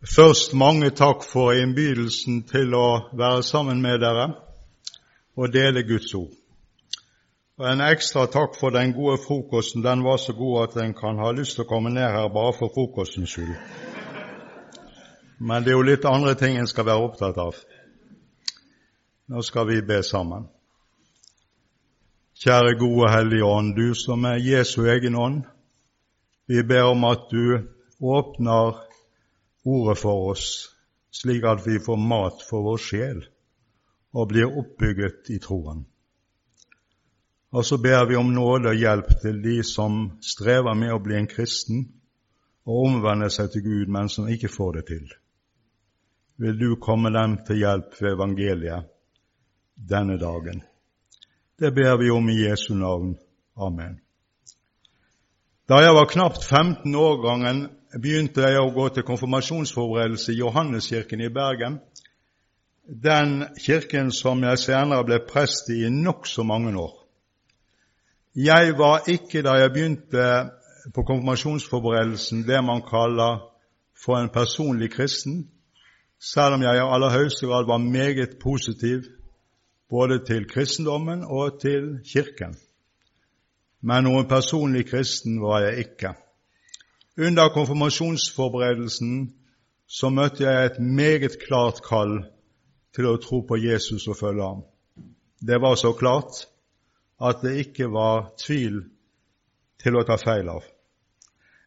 [0.00, 4.30] Først mange takk for innbydelsen til å være sammen med dere
[5.36, 6.32] og dele Guds ord.
[7.60, 9.84] Og En ekstra takk for den gode frokosten.
[9.84, 12.56] Den var så god at en kan ha lyst til å komme ned her bare
[12.56, 13.52] for frokostens skyld.
[15.38, 17.60] Men det er jo litt andre ting en skal være opptatt av.
[19.28, 20.48] Nå skal vi be sammen.
[22.40, 25.42] Kjære gode Hellige Ånd, du som er Jesu egen ånd.
[26.48, 27.68] Vi ber om at du
[28.00, 28.80] åpner
[29.64, 30.68] ordet for oss,
[31.10, 33.22] slik at vi får mat for vår sjel
[34.12, 35.84] og blir oppbygget i troen.
[37.50, 41.16] Og så ber vi om nåde og hjelp til de som strever med å bli
[41.18, 41.86] en kristen
[42.66, 45.08] og omvende seg til Gud, men som ikke får det til.
[46.40, 48.86] Vil du komme dem til hjelp ved evangeliet
[49.74, 50.62] denne dagen?
[51.58, 53.16] Det ber vi om i Jesu navn.
[53.56, 53.98] Amen.
[55.70, 57.58] Da jeg var knapt 15 år gangen,
[58.02, 61.76] begynte jeg å gå til konfirmasjonsforberedelse i Johanneskirken i Bergen.
[63.04, 66.96] Den kirken som jeg senere ble prest i i nokså mange år.
[68.34, 70.24] Jeg var ikke, da jeg begynte
[70.90, 73.44] på konfirmasjonsforberedelsen, det man kaller
[73.94, 75.44] for en personlig kristen,
[76.18, 79.06] selv om jeg i aller høyeste grad var meget positiv
[79.90, 82.58] både til kristendommen og til Kirken.
[83.80, 86.14] Men noen personlig kristen var jeg ikke.
[87.20, 89.30] Under konfirmasjonsforberedelsen
[89.90, 92.20] så møtte jeg et meget klart kall
[92.94, 94.62] til å tro på Jesus og følge ham.
[95.40, 96.44] Det var så klart
[97.20, 98.82] at det ikke var tvil
[99.80, 100.64] til å ta feil av.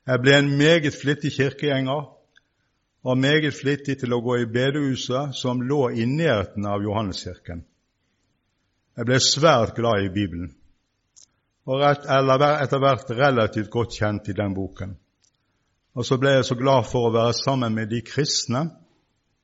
[0.07, 2.09] Jeg ble en meget flittig kirkegjenger
[3.03, 7.63] og meget flittig til å gå i bedehuset som lå i nærheten av Johanneskirken.
[8.97, 10.53] Jeg ble svært glad i Bibelen,
[11.65, 14.97] og etter hvert relativt godt kjent i den boken.
[15.95, 18.65] Og så ble jeg så glad for å være sammen med de kristne,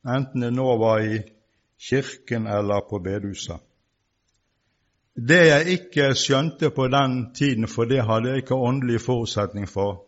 [0.04, 1.22] enten det nå var i
[1.80, 3.60] kirken eller på bedehuset.
[5.20, 10.06] Det jeg ikke skjønte på den tiden, for det hadde jeg ikke åndelig forutsetning for,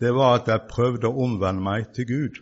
[0.00, 2.40] det var at jeg prøvde å omvende meg til Gud.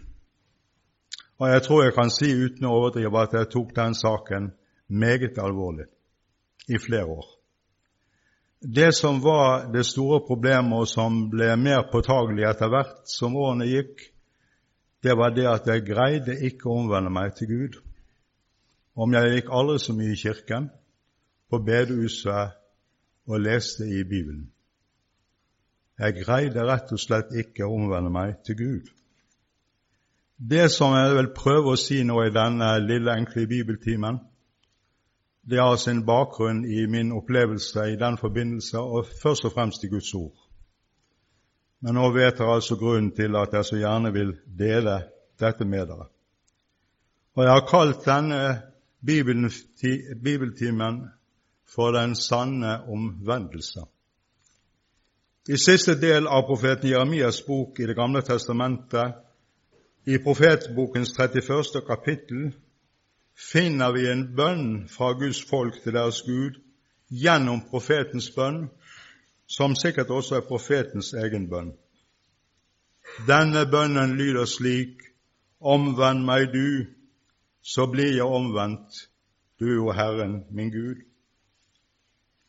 [1.41, 4.51] Og jeg tror jeg kan si uten å overdrive at jeg tok den saken
[4.89, 5.89] meget alvorlig
[6.69, 7.40] i flere år.
[8.61, 13.69] Det som var det store problemet, og som ble mer påtagelig etter hvert som årene
[13.71, 14.03] gikk,
[15.01, 17.79] det var det at jeg greide ikke å omvende meg til Gud.
[19.01, 20.69] Om jeg gikk aldri så mye i kirken,
[21.51, 22.53] på bedehuset
[23.27, 24.51] og leste i Bibelen.
[26.01, 28.93] Jeg greide rett og slett ikke å omvende meg til Gud.
[30.37, 34.21] Det som jeg vil prøve å si nå i denne lille, enkle bibeltimen,
[35.43, 39.89] det har sin bakgrunn i min opplevelse i den forbindelse, og først og fremst i
[39.89, 40.37] Guds ord.
[41.81, 44.99] Men nå vet dere altså grunnen til at jeg så gjerne vil dele
[45.41, 46.07] dette med dere.
[47.37, 48.63] Og Jeg har kalt denne
[50.23, 51.01] bibeltimen
[51.75, 53.81] for den sanne omvendelse.
[55.49, 59.15] I siste del av profeten Jeremias bok i Det gamle testamentet,
[60.07, 61.81] i profetbokens 31.
[61.87, 62.53] kapittel,
[63.41, 66.59] finner vi en bønn fra Guds folk til deres Gud
[67.11, 68.69] gjennom profetens bønn,
[69.47, 71.73] som sikkert også er profetens egen bønn.
[73.27, 75.07] Denne bønnen lyder slik:"
[75.61, 76.87] Omvend meg du,
[77.63, 79.09] så blir jeg omvendt,
[79.61, 81.03] du og Herren min Gud.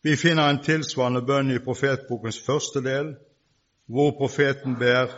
[0.03, 3.15] Vi finner en tilsvarende bønn i profetbokens første del,
[3.87, 5.11] hvor profeten ber:"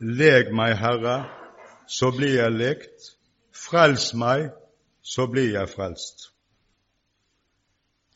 [0.00, 1.24] Leg meg, Herre,
[1.88, 3.12] så blir jeg lekt.
[3.52, 4.50] Frels meg,
[5.06, 6.32] så blir jeg frelst.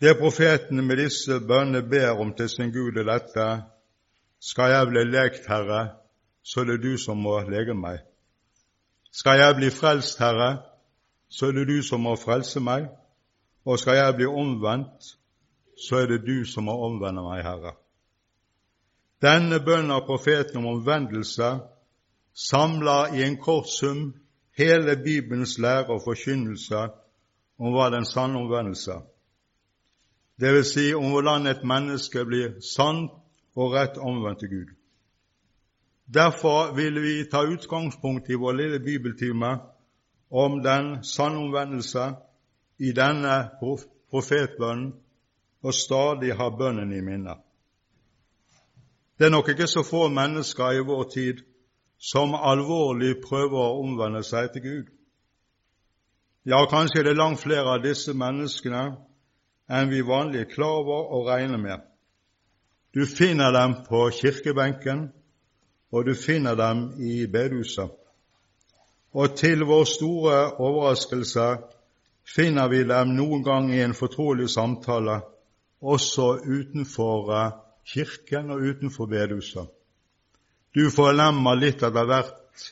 [0.00, 3.46] Det profeten med disse bønnene ber om til sin Gud, er dette
[4.40, 5.82] skal jeg bli lekt, Herre,
[6.42, 8.00] så er det du som må lege meg.
[9.12, 10.62] Skal jeg bli frelst, Herre,
[11.28, 12.88] så er det du som må frelse meg.
[13.68, 15.12] Og skal jeg bli omvendt,
[15.76, 17.74] så er det du som må omvende meg, Herre.
[19.20, 21.50] Denne bønnen av profeten om omvendelse
[22.32, 24.14] samler i en kort sum
[24.60, 26.84] hele Bibelens lære og forkynnelse
[27.58, 29.00] om hva den sanne omvendelse
[30.40, 33.12] det vil si om hvordan et menneske blir sant
[33.56, 34.70] og rett omvendt til Gud.
[36.14, 39.50] Derfor vil vi ta utgangspunkt i vår lille bibeltime
[40.30, 42.06] om den sanne omvendelse
[42.78, 43.36] i denne
[44.10, 44.94] profetbønnen
[45.62, 47.36] og stadig ha bønnen i minne.
[49.18, 51.44] Det er nok ikke så få mennesker i vår tid
[52.00, 54.88] som alvorlig prøver å omvende seg til Gud.
[56.48, 58.84] Ja, kanskje det er langt flere av disse menneskene
[59.70, 61.82] enn vi vanlig er klar over og regner med.
[62.96, 65.10] Du finner dem på kirkebenken,
[65.92, 67.90] og du finner dem i bedehuset.
[69.12, 71.46] og til vår store overraskelse
[72.34, 75.20] finner vi dem noen gang i en fortrolig samtale,
[75.82, 77.52] også utenfor eh,
[77.84, 79.66] kirken og utenfor bedehuset.
[80.74, 82.66] Du forlemmer litt etter hvert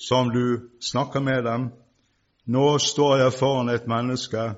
[0.00, 1.66] som du snakker med dem.
[2.48, 4.54] Nå står jeg foran et menneske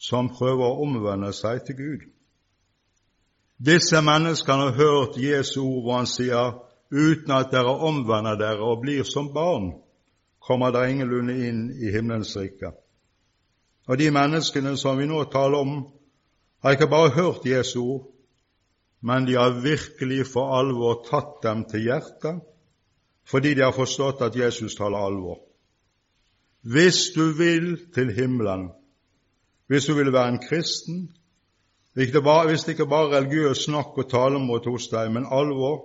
[0.00, 2.08] som prøver å omvende seg til Gud.
[3.60, 6.54] Disse menneskene har hørt Jesu ord hvor han sier
[6.90, 9.74] uten at dere omvender dere og blir som barn,
[10.40, 12.72] kommer dere ingenlunde inn i himmelens rike.
[13.86, 15.76] Og de menneskene som vi nå taler om,
[16.64, 18.08] har ikke bare hørt Jesu ord,
[19.00, 22.42] men de har virkelig for alvor tatt dem til hjertet,
[23.30, 25.38] fordi de har forstått at Jesus taler alvor.
[26.62, 28.68] Hvis du vil til himmelen,
[29.66, 31.08] hvis du vil være en kristen,
[31.94, 35.80] hvis det ikke bare er religiøs snakk og talemåte hos deg, men alvor.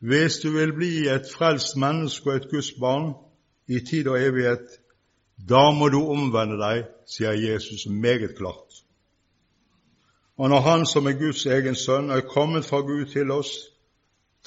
[0.00, 3.14] Hvis du vil bli et frelst menneske og et Guds barn
[3.68, 4.66] i tid og evighet,
[5.48, 8.69] da må du omvende deg, sier Jesus meget klart.
[10.40, 13.50] Og når Han som er Guds egen sønn, er kommet fra Gud til oss,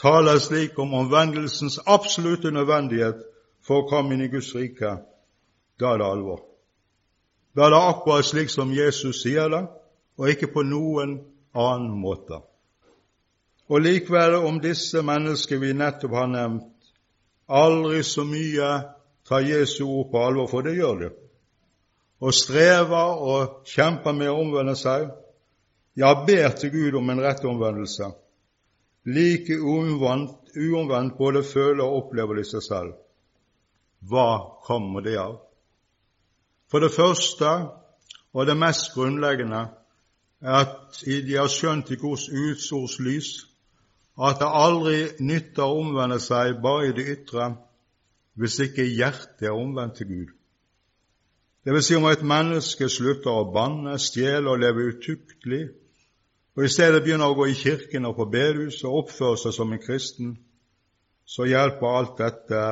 [0.01, 3.21] taler slik om omvendelsens absolutte nødvendighet
[3.61, 4.95] for å komme inn i Guds rike,
[5.77, 6.41] da er det alvor.
[7.53, 9.61] Da er det akkurat slik som Jesus sier det,
[10.17, 11.19] og ikke på noen
[11.53, 12.41] annen måte.
[13.69, 16.71] Og likevel om disse mennesker vi nettopp har nevnt,
[17.45, 18.75] aldri så mye
[19.29, 21.15] tar Jesu ord på alvor, for det gjør de,
[22.17, 25.11] og strever og kjemper med å omvende seg,
[25.95, 28.09] ja, ber til Gud om en rett omvendelse.
[29.05, 32.93] Like uomvendt, uomvendt både føler og opplever de seg selv.
[34.03, 35.39] Hva kommer det av?
[36.71, 37.49] For det første,
[38.33, 39.67] og det mest grunnleggende,
[40.43, 43.33] er at de har skjønt i Guds utsords lys
[44.19, 47.53] at det aldri nytter å omvende seg bare i det ytre
[48.37, 50.33] hvis ikke hjertet er omvendt til Gud.
[51.63, 55.69] Det vil si om et menneske slutter å banne, stjele og leve utuktelig,
[56.55, 59.71] og i stedet begynner å gå i kirken og på bedehuset og oppføre seg som
[59.73, 60.33] en kristen,
[61.25, 62.63] så hjelper alt dette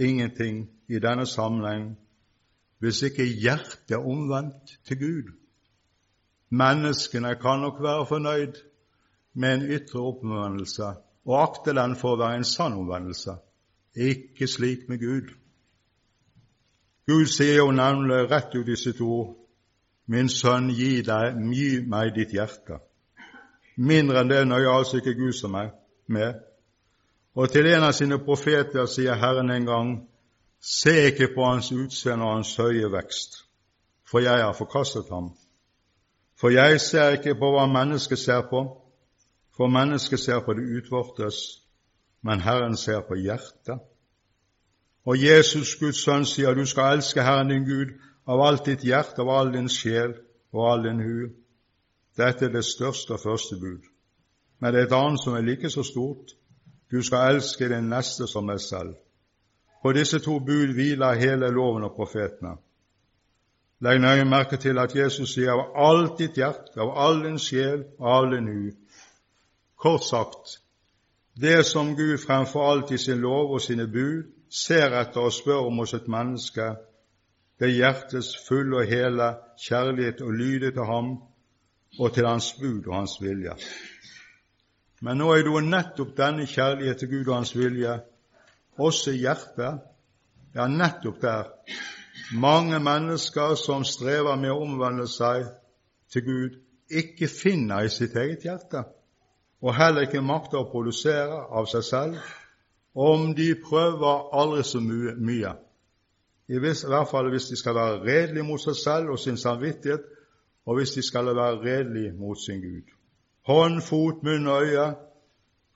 [0.00, 1.92] ingenting i denne sammenheng
[2.80, 5.28] hvis ikke hjertet er omvendt til Gud.
[6.50, 8.56] Menneskene kan nok være fornøyd
[9.34, 10.88] med en ytre oppvendelse
[11.28, 13.36] og akte den for å være en sann omvendelse.
[13.94, 15.28] Ikke slik med Gud.
[17.06, 19.36] Gud sier jo nemlig rett ut i sitt ord,
[20.10, 22.80] Min sønn, gi, deg, gi meg ditt hjerte.
[23.80, 25.70] Mindre enn det nøyer altså ikke Gud som er
[26.06, 26.34] med.
[27.34, 29.92] Og til en av sine profeter sier Herren en gang,
[30.60, 33.46] Se ikke på hans utseende og hans høye vekst,
[34.04, 35.30] for jeg har forkastet ham.
[36.40, 38.60] For jeg ser ikke på hva mennesket ser på,
[39.56, 41.40] for mennesket ser på det utvortes,
[42.22, 43.80] men Herren ser på hjertet.
[45.08, 47.96] Og Jesus, Guds sønn, sier du skal elske Herren din Gud
[48.28, 50.12] av alt ditt hjerte, av all din sjel
[50.52, 51.30] og all din hu.
[52.20, 53.82] Dette er det største og første bud.
[54.60, 56.36] Men det er et annet som er like så stort.
[56.92, 58.94] Du skal elske din neste som deg selv.
[59.82, 62.56] På disse to bud hviler hele loven og profetene.
[63.80, 67.86] Legg nøye merke til at Jesus sier av alt ditt hjerte, av all din sjel
[67.98, 68.66] og all din hu.
[69.80, 70.58] Kort sagt,
[71.40, 75.70] det som Gud fremfor alt i sin lov og sine bud ser etter og spør
[75.70, 76.74] om hos et menneske,
[77.60, 79.32] det er hjertets fulle og hele
[79.64, 81.14] kjærlighet og lyde til ham
[81.98, 83.56] og til hans bud og hans vilje.
[85.00, 88.00] Men nå er det jo nettopp denne kjærlighet til Gud og hans vilje,
[88.78, 89.80] også i hjertet,
[90.54, 91.48] ja, nettopp der
[92.36, 95.48] mange mennesker som strever med å omvende seg
[96.12, 96.58] til Gud,
[96.90, 98.84] ikke finner i sitt eget hjerte,
[99.62, 102.30] og heller ikke makter å produsere av seg selv,
[102.94, 105.52] om de prøver aldri så mye.
[106.50, 110.02] I, hvert fall hvis de skal være redelige mot seg selv og sin samvittighet,
[110.70, 112.92] og hvis de skal være redelige mot sin Gud.
[113.50, 114.86] Hånd, fot, munn og øye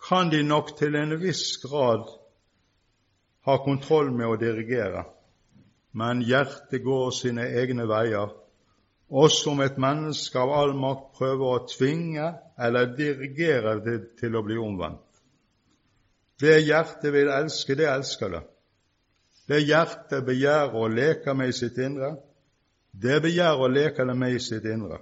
[0.07, 2.07] kan de nok til en viss grad
[3.49, 5.03] ha kontroll med å dirigere
[5.95, 8.33] men hjertet går sine egne veier,
[9.15, 14.43] også om et menneske av all makt prøver å tvinge eller dirigere det til å
[14.43, 15.03] bli omvendt.
[16.43, 18.43] Det hjertet vil elske, det elsker det.
[19.47, 22.17] Det hjertet begjærer å leke med i sitt indre,
[23.03, 25.01] det begjæret leke det med i sitt indre.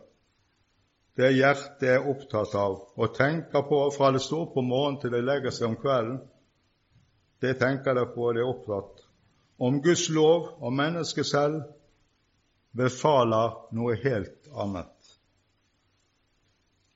[1.17, 5.25] Det hjertet er opptatt av og tenker på fra det står på morgenen til det
[5.25, 6.23] legger seg om kvelden,
[7.43, 9.03] det tenker det på, det er opptatt
[9.63, 11.61] om Guds lov og mennesket selv
[12.75, 15.13] befaler noe helt annet.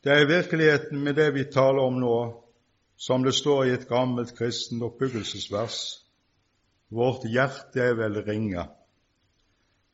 [0.03, 2.17] Det er i virkeligheten med det vi taler om nå,
[2.97, 6.03] som det står i et gammelt kristent oppbyggelsesvers.
[6.89, 8.63] vårt hjerte er vel ringe.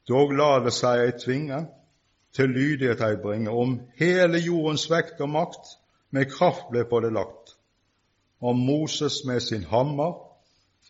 [0.08, 1.60] Dog la det seg ei tvinge,
[2.32, 5.74] til lydighet ei bringe, om hele jordens vekt og makt
[6.10, 7.56] med kraft ble på det lagt.
[8.40, 10.16] Om Moses med sin hammer,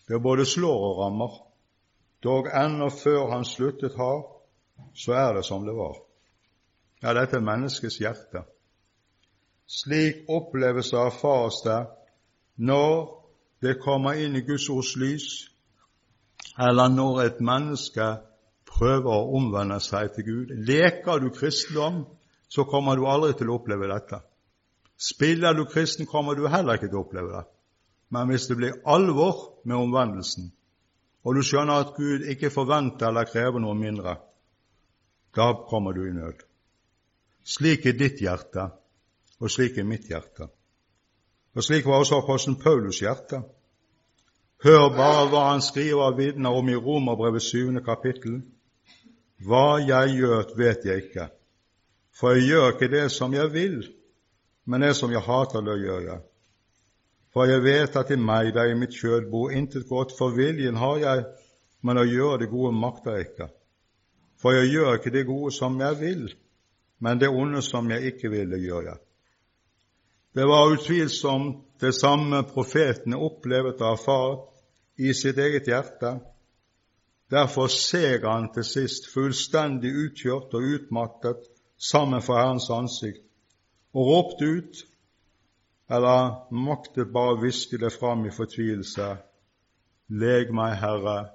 [0.09, 1.35] det både slår og rammer,
[2.23, 4.23] dog ennå før han sluttet har,
[4.95, 5.99] så er det som det var.
[7.03, 8.45] Ja, dette er menneskets hjerte.
[9.67, 11.81] Slik oppleves og erfares det
[12.57, 12.95] når
[13.63, 15.29] det kommer inn i Guds ords lys,
[16.59, 18.07] eller når et menneske
[18.73, 20.53] prøver å omvende seg til Gud.
[20.69, 22.05] Leker du kristendom,
[22.49, 24.21] så kommer du aldri til å oppleve dette.
[24.97, 27.45] Spiller du kristen, kommer du heller ikke til å oppleve det.
[28.13, 30.51] Men hvis det blir alvor med omvendelsen,
[31.25, 34.17] og du skjønner at Gud ikke forventer eller krever noe mindre,
[35.35, 36.43] da kommer du i nød.
[37.43, 38.69] Slik er ditt hjerte,
[39.41, 40.51] og slik er mitt hjerte.
[41.57, 43.43] Og slik var også apostelen Paulus' hjerte.
[44.63, 47.81] Hør bare hva han skriver og vitner om i Romerbrevet 7.
[47.85, 48.43] kapittel.
[49.43, 51.29] Hva jeg gjør, vet jeg ikke,
[52.15, 53.81] for jeg gjør ikke det som jeg vil,
[54.67, 56.21] men det som jeg hater, det gjør jeg.
[57.33, 60.77] For jeg vet at i meg, der i mitt kjød bor, intet godt, for viljen
[60.77, 61.25] har jeg,
[61.83, 63.49] men å gjøre det gode makter jeg ikke.
[64.43, 66.27] For jeg gjør ikke det gode som jeg vil,
[67.03, 68.99] men det onde som jeg ikke vil, gjøre.
[70.33, 76.15] Det var utvilsomt det samme profetene opplevde og erfarte i sitt eget hjerte.
[77.33, 81.47] Derfor ser han til sist fullstendig utkjørt og utmattet
[81.91, 83.25] sammen for Herrens ansikt,
[83.95, 84.83] og ropte ut,
[85.91, 89.15] eller maktet bare hviske det fram i fortvilelse,
[90.13, 91.31] Leg meg, Herre,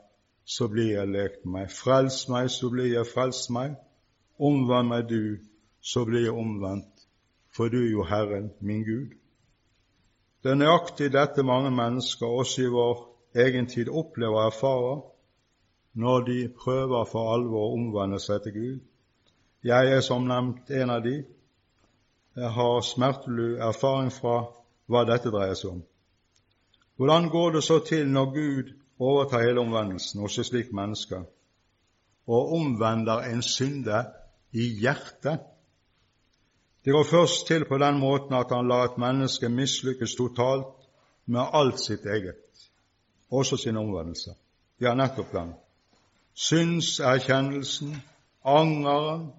[0.46, 1.72] så blir jeg lekt meg.
[1.74, 3.74] Frels meg, så blir jeg frelst meg.
[4.38, 5.40] Omvend meg du,
[5.82, 6.98] så blir jeg omvendt
[7.58, 9.16] for du er jo Herren, min Gud.
[10.44, 13.00] Det er nøyaktig dette mange mennesker, også i vår
[13.46, 15.00] egen tid, opplever og erfarer
[15.98, 18.82] når de prøver for alvor å omvende seg til Gud.
[19.66, 21.16] Jeg er som nevnt en av de.
[22.38, 24.36] Jeg har smertelig erfaring fra
[24.86, 25.82] hva dette dreier seg om.
[27.02, 31.24] Hvordan går det så til når Gud overtar hele omvendelsen hos et slikt menneske
[32.28, 34.06] og omvender en synde
[34.54, 35.42] i hjertet?
[36.86, 40.74] Det går først til på den måten at han lar et menneske mislykkes totalt
[41.26, 42.68] med alt sitt eget,
[43.32, 44.38] også sin omvendelse.
[44.80, 45.58] Ja, nettopp den.
[46.38, 47.96] Syndserkjennelsen,
[48.44, 49.32] angeren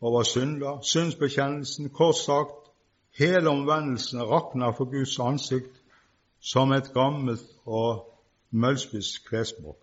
[0.00, 2.70] over synder, synsbekjennelsen, kort sagt,
[3.18, 5.82] hele omvendelsen rakner for Guds ansikt
[6.40, 8.06] som et gammelt og
[8.50, 9.80] møllspist klesbrok.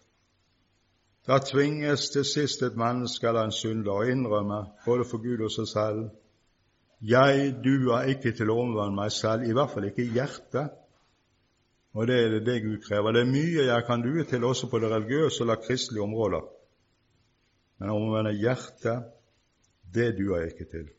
[1.28, 5.54] Da tvinges til sist et menneske eller en synder å innrømme både for Gud og
[5.54, 6.10] seg selv
[7.02, 10.74] jeg duer ikke til å omvende meg selv, i hvert fall ikke i hjertet.
[11.94, 13.12] Og det er det, Gud krever.
[13.12, 16.42] Det er mye jeg kan due til også på det religiøse eller kristelige området.
[17.80, 19.10] Men å omvende hjertet,
[19.92, 20.90] det duer jeg ikke til.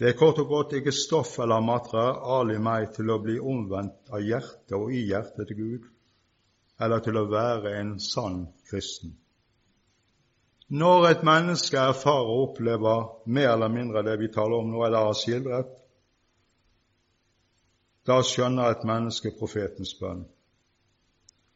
[0.00, 4.08] Det er kort og godt ikke stoff eller materiale i meg til å bli omvendt
[4.10, 5.88] av hjertet og i hjertet til Gud,
[6.80, 9.12] eller til å være en sann kristen.
[10.70, 15.10] Når et menneske erfarer og opplever mer eller mindre det vi taler om nå, eller
[15.10, 15.76] har skildret,
[18.06, 20.22] da skjønner et menneske profetens bønn.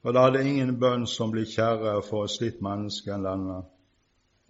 [0.04, 3.62] Og da er det ingen bønn som blir kjærere for et slikt menneske enn denne.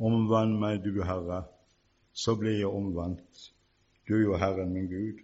[0.03, 1.45] Omvend meg, du Herre,
[2.13, 3.53] så blir jeg omvendt.
[4.09, 5.23] Du er jo Herren min Gud.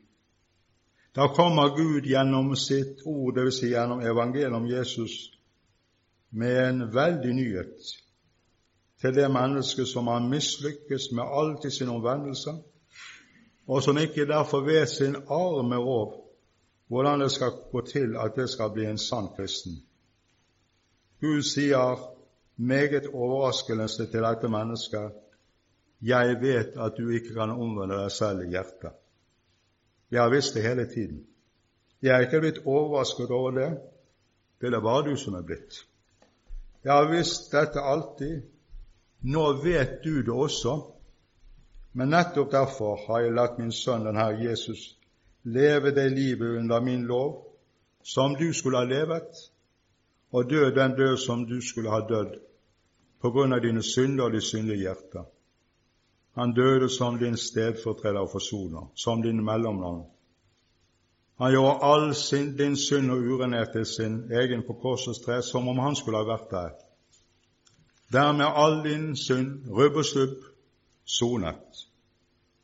[1.14, 3.58] Da kommer Gud gjennom sitt ord, dvs.
[3.58, 5.16] Si gjennom evangeliet om Jesus,
[6.30, 7.90] med en veldig nyhet
[9.00, 12.54] til det mennesket som har mislykkes med alt i sin omvendelse,
[13.66, 16.19] og som ikke derfor vet sin arme råd
[16.90, 19.78] hvordan det skal gå til at det skal bli en sann kristen.
[21.20, 22.00] Gud sier
[22.56, 25.12] meget overraskende til dette mennesket
[26.02, 28.92] jeg vet at du ikke kan omvende deg selv i hjertet.
[30.10, 31.26] Jeg har visst det hele tiden.
[32.02, 33.70] Jeg er ikke blitt overrasket over det.
[34.60, 35.84] Det er det bare du som er blitt.
[36.84, 38.40] Jeg har visst dette alltid,
[39.22, 40.78] nå vet du det også,
[41.92, 44.96] men nettopp derfor har jeg latt min sønn, denne Jesus,
[45.44, 47.46] leve det livet under min lov
[48.02, 49.50] som du skulle ha levet,
[50.32, 52.38] og dø den død som du skulle ha dødd,
[53.20, 55.24] på grunn av dine synder og ditt syndige hjerte.
[56.38, 60.06] Han døde som din stedfortreder og forsoner, som din mellomnavn.
[61.40, 65.68] Han gjorde all sin, din synd og urenhet til sin egen på korsets tre, som
[65.68, 66.70] om han skulle ha vært der
[68.12, 70.36] Dermed er all din synd, rubb og stubb,
[71.06, 71.89] sonet.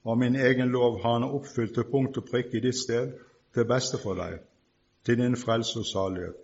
[0.06, 3.10] Og min egen lov har han oppfylt til punkt og prikk i ditt sted,
[3.54, 4.38] til beste for deg,
[5.04, 6.36] til din frelse og salighet.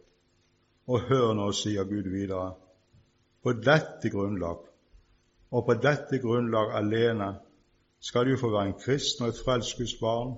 [0.91, 2.55] Og hør nå, sier Gud videre,
[3.43, 4.65] på dette grunnlag,
[5.53, 7.29] og på dette grunnlag alene,
[8.03, 10.35] skal du få være en kristen og et frelst barn,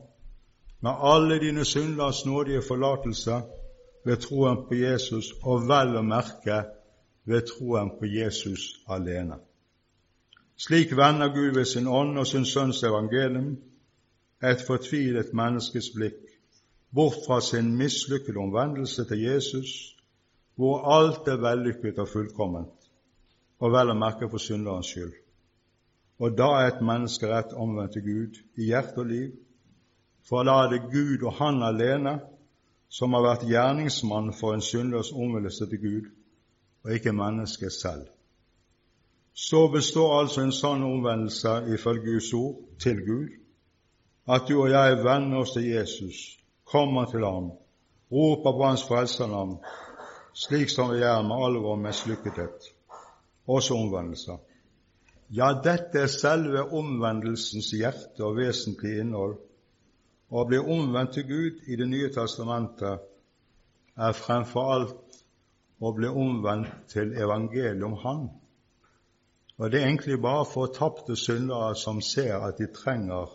[0.84, 3.40] med alle dine synders nådige forlatelse
[4.04, 6.60] ved troen på Jesus, og vel å merke
[7.24, 9.40] ved troen på Jesus alene.
[10.56, 13.56] Slik vender Gud ved sin ånd og sin sønns evangelium
[14.44, 16.20] et fortvilet menneskes blikk
[16.94, 19.94] bort fra sin mislykkede omvendelse til Jesus
[20.54, 22.75] hvor alt er vellykket og fullkomment,
[23.58, 25.14] og vel å merke for synderens skyld.
[26.23, 29.32] Og da er et menneske rett omvendt til Gud i hjerte og liv,
[30.28, 32.20] for da er det Gud og Han alene
[32.88, 36.11] som har vært gjerningsmann for en synders omvendelse til Gud,
[36.84, 38.06] og ikke mennesket selv.
[39.34, 43.32] Så består altså en sånn omvendelse ifølge Guds ord til Gud,
[44.30, 46.20] at du og jeg venner oss til Jesus,
[46.64, 47.50] kommer til ham,
[48.12, 49.58] roper på hans frelsernavn
[50.34, 52.68] slik som vi gjør med all vår mislykkethet,
[53.46, 54.38] også omvendelser.
[55.30, 59.38] Ja, dette er selve omvendelsens hjerte og vesentlige innhold.
[60.34, 63.04] Å bli omvendt til Gud i Det nye testamentet
[63.94, 65.18] er fremfor alt
[65.80, 68.24] å bli omvendt til evangeliet om Han.
[69.58, 73.30] Og det er egentlig bare for tapte syndere som ser at de trenger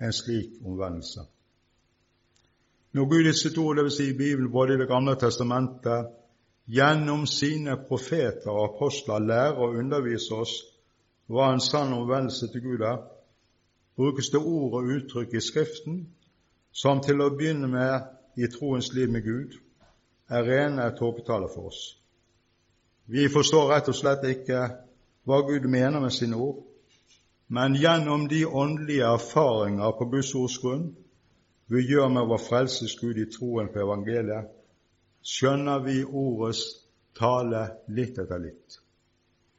[0.00, 1.20] en slik omvendelse.
[2.92, 3.96] Når Gud i sitt ord, dvs.
[3.96, 6.10] Si i Bibelen, både i Det gamle testamentet
[6.66, 10.54] gjennom sine profeter og apostler lærer og underviser oss
[11.30, 12.98] hva en sann omvendelse til Gud er,
[13.96, 16.00] brukes det ord og uttrykk i Skriften
[16.72, 19.58] som til å begynne med i troens liv med Gud
[20.30, 21.82] er rene tåketaler for oss.
[23.06, 24.60] Vi forstår rett og slett ikke
[25.30, 26.64] hva Gud mener med sine ord,
[27.50, 30.90] men gjennom de åndelige erfaringer på Guds ords grunn
[31.70, 34.48] vi gjør med vår frelses Gud i troen på evangeliet,
[35.22, 36.62] skjønner vi ordets
[37.18, 37.62] tale
[37.94, 38.78] litt etter litt.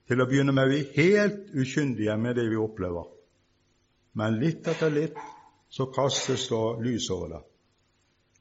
[0.08, 3.08] Til å begynne med er vi helt ukyndige med det vi opplever,
[4.20, 5.20] men litt etter litt
[5.72, 7.42] så kastes det lys over det.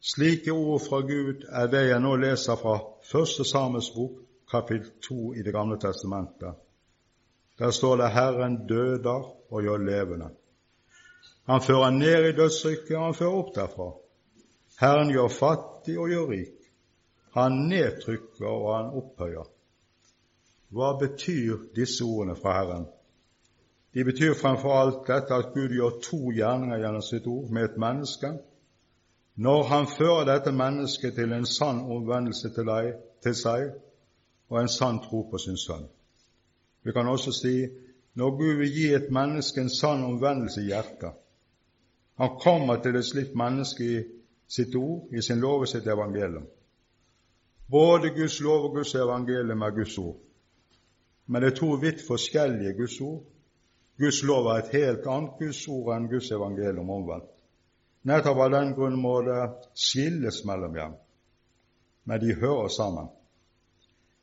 [0.00, 4.18] Slike ord fra Gud er det jeg nå leser fra Første Sames bok,
[4.50, 6.59] kapittel 2 i Det gamle testamentet.
[7.61, 10.31] Der står det 'Herren døder og gjør levende'.
[11.46, 13.88] Han fører ned i dødsrykket, og han fører opp derfra.
[14.81, 16.57] Herren gjør fattig og gjør rik.
[17.35, 19.51] Han nedtrykker og han opphøyer.
[20.70, 22.87] Hva betyr disse ordene fra Herren?
[23.94, 27.79] De betyr fremfor alt dette at Gud gjør to gjerninger gjennom sitt ord med et
[27.79, 28.33] menneske.
[29.37, 32.92] Når han fører dette mennesket til en sann omvendelse til, deg,
[33.23, 33.73] til seg
[34.49, 35.88] og en sann tro på sin sønn.
[36.83, 37.55] Vi kan også si
[38.14, 41.12] når Gud vil gi et menneske en sann omvendelse i hjertet.
[42.19, 44.01] Han kommer til et slikt menneske i
[44.49, 46.47] sitt ord, i sin lov og sitt evangelium.
[47.71, 50.16] Både Guds lov og Guds evangelium er Guds ord.
[51.27, 53.23] Men det er to vidt forskjellige Guds ord.
[53.99, 57.31] Guds lov er et helt annet Guds ord enn Guds evangelium omvendt.
[58.03, 59.40] Nettopp av den grunn må det
[59.77, 60.93] skilles mellom dem,
[62.09, 63.11] men de hører sammen.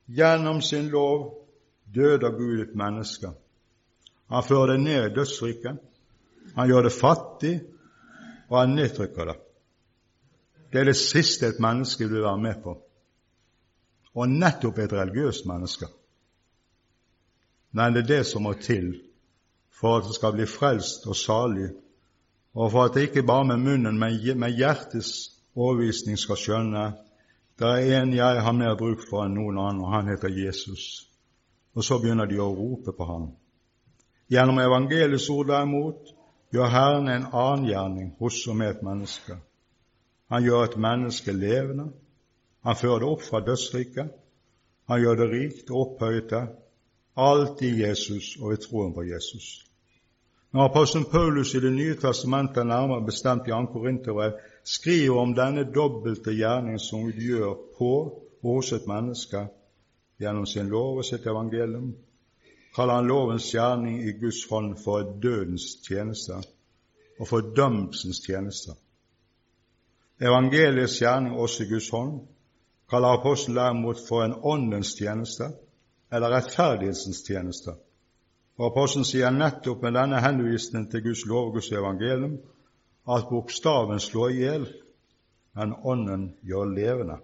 [0.10, 1.28] Gjennom sin lov
[1.96, 3.32] døder Gud et menneske.
[4.30, 5.78] Han fører det ned i dødsriket.
[6.56, 7.62] Han gjør det fattig,
[8.50, 9.38] og han nedtrykker det.
[10.74, 12.76] Det er det siste et menneske vil være med på
[14.18, 15.86] og nettopp et religiøst menneske.
[17.72, 18.96] Men det er det som må til
[19.78, 21.70] for at det skal bli frelst og salig,
[22.58, 25.12] og for at det ikke bare med munnen, men med hjertets
[25.56, 26.86] overvisning skal skjønne
[27.60, 31.08] det er en jeg har mer bruk for enn noen annen, og han heter Jesus.
[31.78, 33.28] Og så begynner de å rope på ham.
[34.34, 36.10] Gjennom evangeliets ord derimot
[36.52, 39.38] gjør Herren en annen gjerning hos og med et menneske.
[40.34, 41.92] Han gjør et menneske levende,
[42.66, 44.10] han fører det opp fra dødsriket.
[44.90, 46.34] Han gjør det rikt og opphøyet
[47.18, 49.64] alt i Jesus og i troen på Jesus.
[50.52, 53.66] Når apostelen Paulus i Det nye testamentet, nærmere bestemt i 2.
[53.74, 57.94] Korinterbrev, skriver om denne dobbelte gjerning som Gud gjør på
[58.44, 59.48] og hos et menneske
[60.20, 61.92] gjennom sin lov og sitt evangelium,
[62.76, 66.42] kaller han lovens gjerning i Guds hånd for dødens tjeneste
[67.20, 68.76] og for dømmelsens tjeneste.
[70.22, 72.20] Evangeliets gjerning også i Guds hånd
[72.90, 75.52] kaller apostelen derimot for en åndens tjeneste
[76.12, 77.76] eller rettferdighetens tjeneste.
[78.58, 82.38] Og Apostelen sier nettopp med denne henvisningen til Guds lov og Guds evangelium
[83.08, 84.66] at bokstaven slår i hjel,
[85.56, 87.20] men ånden gjør levende.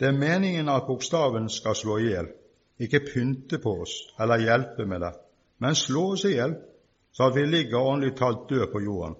[0.00, 2.30] Det er meningen at bokstaven skal slå i hjel,
[2.80, 5.12] ikke pynte på oss eller hjelpe med det,
[5.60, 6.54] men slå oss i hjel,
[7.12, 9.18] så at vi ligger åndelig talt død på jorden.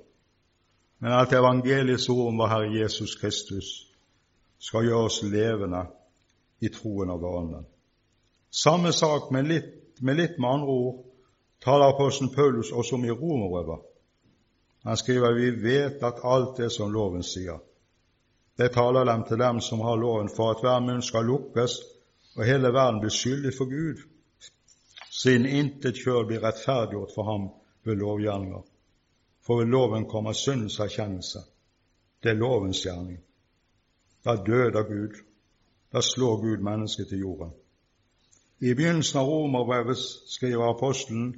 [1.00, 3.68] Men at evangeliets ord om vår Herre Jesus Kristus
[4.58, 5.84] skal gjøre oss levende
[6.60, 7.68] i troen og ånden.
[8.50, 11.04] Samme sak med litt, med litt med andre ord
[11.64, 13.84] taler apostelen Paulus også om i Romerbrevet.
[14.84, 17.60] Han skriver vi vet at alt det som loven sier.
[18.60, 21.78] Det taler dem til dem som har loven, for at hver munn skal lukkes
[22.36, 24.02] og hele verden blir skyldig for Gud,
[25.20, 27.48] siden intet kjør blir rettferdiggjort for ham
[27.84, 28.62] ved lovgjerninger.
[29.46, 31.38] For ved loven kommer syndens erkjennelse.
[32.22, 33.18] Det er lovens gjerning.
[34.24, 35.16] Da døder Gud.
[35.92, 37.50] Da slår Gud mennesket til jorden.
[38.60, 41.32] I begynnelsen av romerbrevet skriver apostelen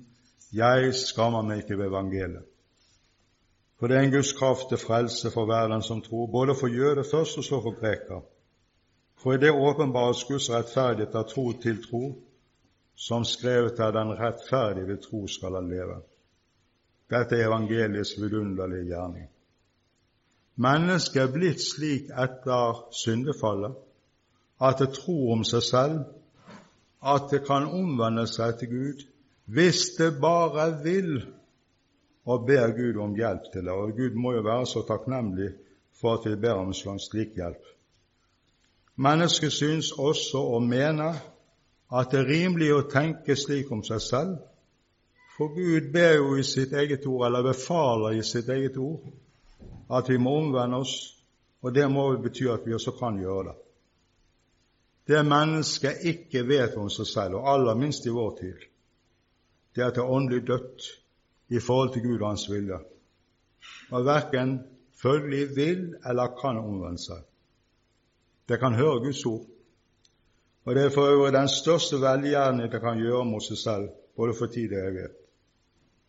[0.52, 2.51] jeg skammer meg ikke ved evangeliet.
[3.82, 6.70] For det er en Guds kraft til frelse for hver den som tror, både for
[6.70, 8.20] jøde først og så for greker.
[9.18, 12.02] For i det åpenbares Guds rettferdighet av tro til tro,
[12.94, 15.98] som skrevet er den rettferdige ved tro skal han leve.
[17.10, 19.26] Dette er evangeliets vidunderlige gjerning.
[20.62, 23.74] Mennesket er blitt slik etter syndefallet
[24.62, 26.00] at det tror om seg selv,
[27.02, 29.06] at det kan omvende seg til Gud
[29.50, 31.16] hvis det bare vil
[32.24, 33.72] og ber Gud om hjelp til det.
[33.72, 35.50] Og Gud må jo være så takknemlig
[36.00, 37.64] for at vi ber om en slik hjelp.
[38.96, 41.12] Mennesket syns også å mene
[41.92, 44.36] at det er rimelig å tenke slik om seg selv,
[45.36, 49.00] for Gud ber jo i sitt eget ord, eller befaler i sitt eget ord,
[49.90, 50.94] at vi må omvende oss,
[51.62, 53.56] og det må bety at vi også kan gjøre det.
[55.08, 58.66] Det mennesket ikke vet om seg selv, og aller minst i vår tid,
[59.74, 60.88] det er at det er åndelig dødt
[61.52, 62.78] i forhold til Gud og Hans vilje,
[63.92, 64.54] og verken
[65.02, 67.20] følgelig vil eller kan omvende seg.
[68.48, 69.44] Det kan høre Guds ord.
[70.64, 74.34] Og det er for øvrig den største velgjerning det kan gjøre mot seg selv, både
[74.38, 75.18] for tid og evighet.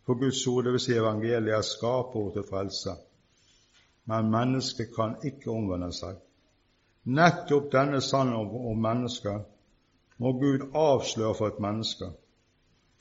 [0.06, 0.84] For Guds ord, dvs.
[0.84, 2.96] Si evangeliet, er skaper til frelse.
[4.06, 6.20] Men mennesket kan ikke omvende seg.
[7.04, 9.48] Nettopp denne sannheten om mennesket
[10.18, 12.12] må Gud avsløre for et menneske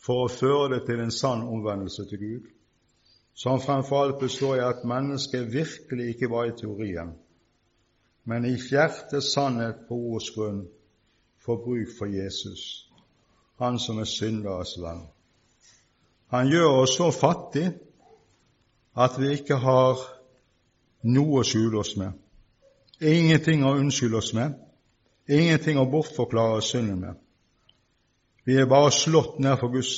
[0.04, 2.48] for å føre det til en sann omvendelse til Gud,
[3.34, 7.14] som fremfor alt består i at mennesket virkelig ikke var i teorien,
[8.26, 10.66] men i hjertets sannhet på ordets grunn
[11.44, 12.90] får bruk for Jesus,
[13.60, 15.06] han som er synderes venn.
[16.34, 17.68] Han gjør oss så fattig
[18.96, 20.00] at vi ikke har
[21.04, 22.14] noe å skjule oss med,
[23.00, 24.56] ingenting å unnskylde oss med,
[25.28, 27.23] ingenting å bortforklare synden med.
[28.46, 29.94] Vi er bare slått ned for Guds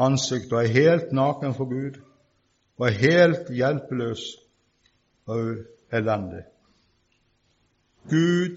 [0.00, 1.98] ansikt og er helt naken for Gud
[2.78, 4.22] og er helt hjelpeløs
[5.28, 6.44] og elendig.
[8.10, 8.56] Gud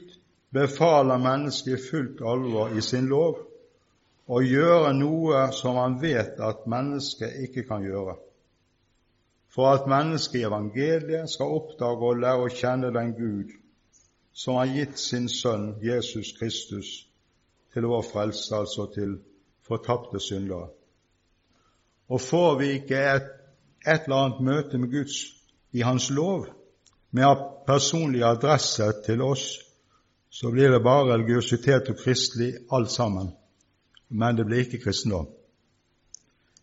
[0.56, 3.41] befaler mennesket i fullt alvor i sin lov
[4.26, 8.15] å gjøre noe som han vet at mennesket ikke kan gjøre.
[9.54, 13.54] For at mennesket i evangeliet skal oppdage og lære å kjenne den Gud
[14.34, 17.05] som har gitt sin Sønn Jesus Kristus
[17.76, 19.18] til vår frelse, altså til
[19.68, 20.70] fortapte syndere.
[22.10, 23.28] Og får vi ikke et,
[23.84, 25.18] et eller annet møte med Guds
[25.76, 26.46] i Hans lov,
[27.12, 29.44] med personlig adresse til oss,
[30.32, 33.30] så blir det bare religiøsitet og kristelig alt sammen.
[34.10, 35.28] Men det blir ikke kristendom.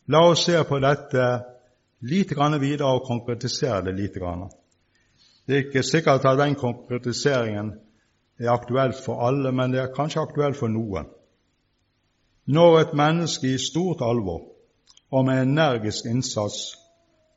[0.09, 1.29] La oss se på dette
[2.09, 4.49] lite grann videre og konkretisere det lite grann.
[5.47, 7.73] Det er ikke sikkert at den konkretiseringen
[8.47, 11.07] er aktuelt for alle, men det er kanskje aktuelt for noen.
[12.47, 14.49] Når et menneske i stort alvor
[15.11, 16.77] og med energisk innsats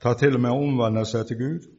[0.02, 1.70] tar til og med å omvende seg til Gud,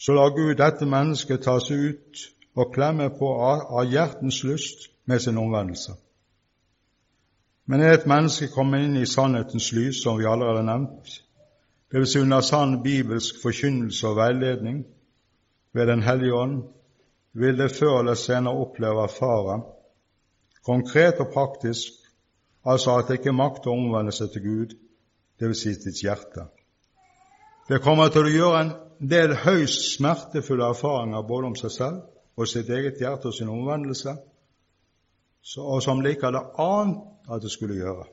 [0.00, 2.22] så lar Gud dette mennesket ta seg ut
[2.56, 5.94] og klemme på av hjertens lyst med sin omvendelse.
[7.66, 11.20] Men er et menneske kommet inn i sannhetens lys, som vi allerede har nevnt,
[11.92, 12.12] dvs.
[12.12, 14.84] Si under sann bibelsk forkynnelse og veiledning
[15.72, 16.62] ved Den hellige ånd,
[17.32, 19.60] vil det før eller senere oppleve fare,
[20.66, 21.92] konkret og praktisk,
[22.66, 24.78] altså at det ikke makter å omvende seg til Gud,
[25.40, 25.62] dvs.
[25.62, 26.46] Si ditt hjerte.
[27.68, 28.72] Det kommer til å gjøre en
[29.10, 34.16] del høyst smertefulle erfaringer både om seg selv og sitt eget hjerte og sin omvendelse,
[35.60, 38.04] og som liker det annet at det skulle gjøre.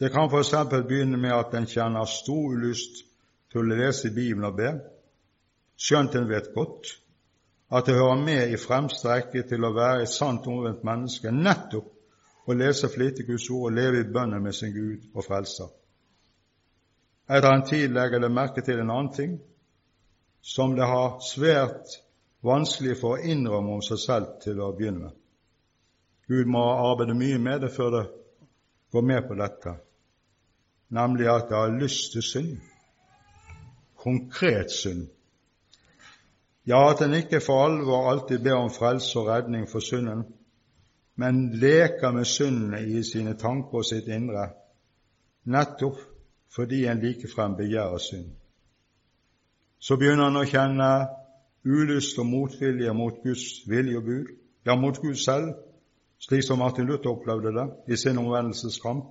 [0.00, 0.52] Det kan f.eks.
[0.88, 3.04] begynne med at en kjenner stor lyst
[3.52, 4.72] til å lese Bibelen og be,
[5.78, 6.90] skjønt en vet godt
[7.72, 11.88] at det hører med i fremste rekke til å være et sant omvendt menneske, nettopp
[12.46, 15.70] å lese flittig Guds ord og leve i bønnen med sin Gud og Frelser.
[17.32, 19.38] Etter en tid legger det merke til en annen ting
[20.42, 21.96] som det har svært
[22.44, 25.16] vanskelig for å innrømme om seg selv til å begynne med.
[26.28, 28.04] Gud må arbeide mye med det før det
[28.92, 29.74] går med på dette,
[30.92, 32.54] nemlig at det har lyst til synd,
[34.02, 35.06] konkret synd.
[36.66, 40.24] Ja, at en ikke for alvor alltid ber om frelse og redning for synden,
[41.16, 44.48] men leker med syndene i sine tanker og sitt indre,
[45.44, 45.98] nettopp
[46.54, 48.30] fordi en likefrem begjærer synd.
[49.78, 50.90] Så begynner han å kjenne
[51.64, 54.30] ulyst og motvilje mot Guds vilje og bud,
[54.66, 55.54] ja, mot Gud selv,
[56.22, 59.10] slik som Martin Luther opplevde det i sin omvendelseskamp.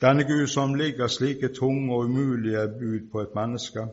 [0.00, 3.86] Denne Gud som ligger slike tunge og umulige bud på et menneske,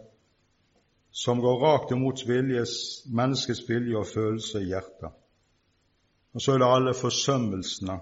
[1.17, 2.71] som går rakt imot viljes,
[3.09, 5.15] menneskets vilje og følelse i hjertet.
[6.33, 7.95] Og så er det alle forsømmelsene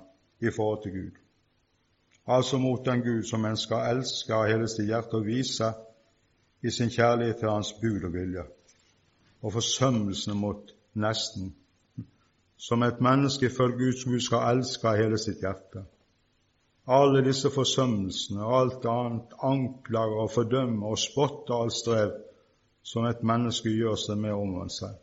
[0.44, 1.22] i forhold til Gud.
[2.28, 5.72] Altså mot den Gud som en skal elske av hele sitt hjerte og vise
[6.60, 8.44] i sin kjærlighet til Hans bud og vilje.
[9.42, 11.54] Og forsømmelsene mot nesten,
[12.58, 15.88] som et menneske ifølge Guds Gud skal elske av hele sitt hjerte.
[16.88, 22.25] Alle disse forsømmelsene og alt annet anklager og fordømmer og spotter alt strev
[22.86, 24.94] som et menneske gjør seg med å omvende seg.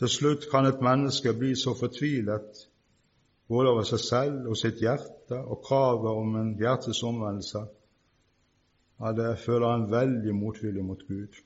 [0.00, 2.64] Til slutt kan et menneske bli så fortvilet
[3.48, 7.62] både over seg selv og sitt hjerte og kravet om en hjertes omvendelse
[9.04, 11.38] at det føler en veldig motvilje mot Gud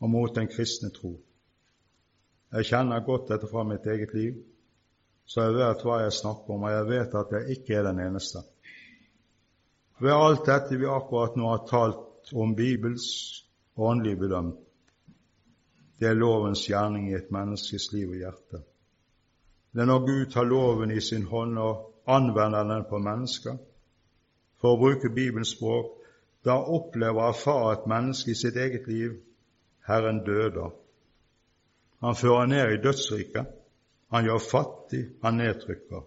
[0.00, 1.16] og mot den kristne tro.
[2.54, 4.36] Jeg kjenner godt dette fra mitt eget liv,
[5.26, 7.98] så jeg vet hva jeg snakker om, og jeg vet at jeg ikke er den
[8.06, 8.44] eneste.
[9.98, 13.04] Ved alt dette vi akkurat nå har talt om Bibels
[13.76, 14.58] åndelige bedømt,
[16.00, 18.60] det er lovens gjerning i et menneskes liv og hjerte.
[19.72, 23.56] Det er når Gud tar loven i sin hånd og anvender den på mennesker.
[24.60, 25.90] For å bruke Bibelens språk,
[26.44, 29.18] da opplever og erfarer et menneske i sitt eget liv
[29.86, 30.70] Herren døder.
[32.00, 33.46] Han fører ned i dødsriket.
[34.10, 36.04] Han gjør fattig, han nedtrykker.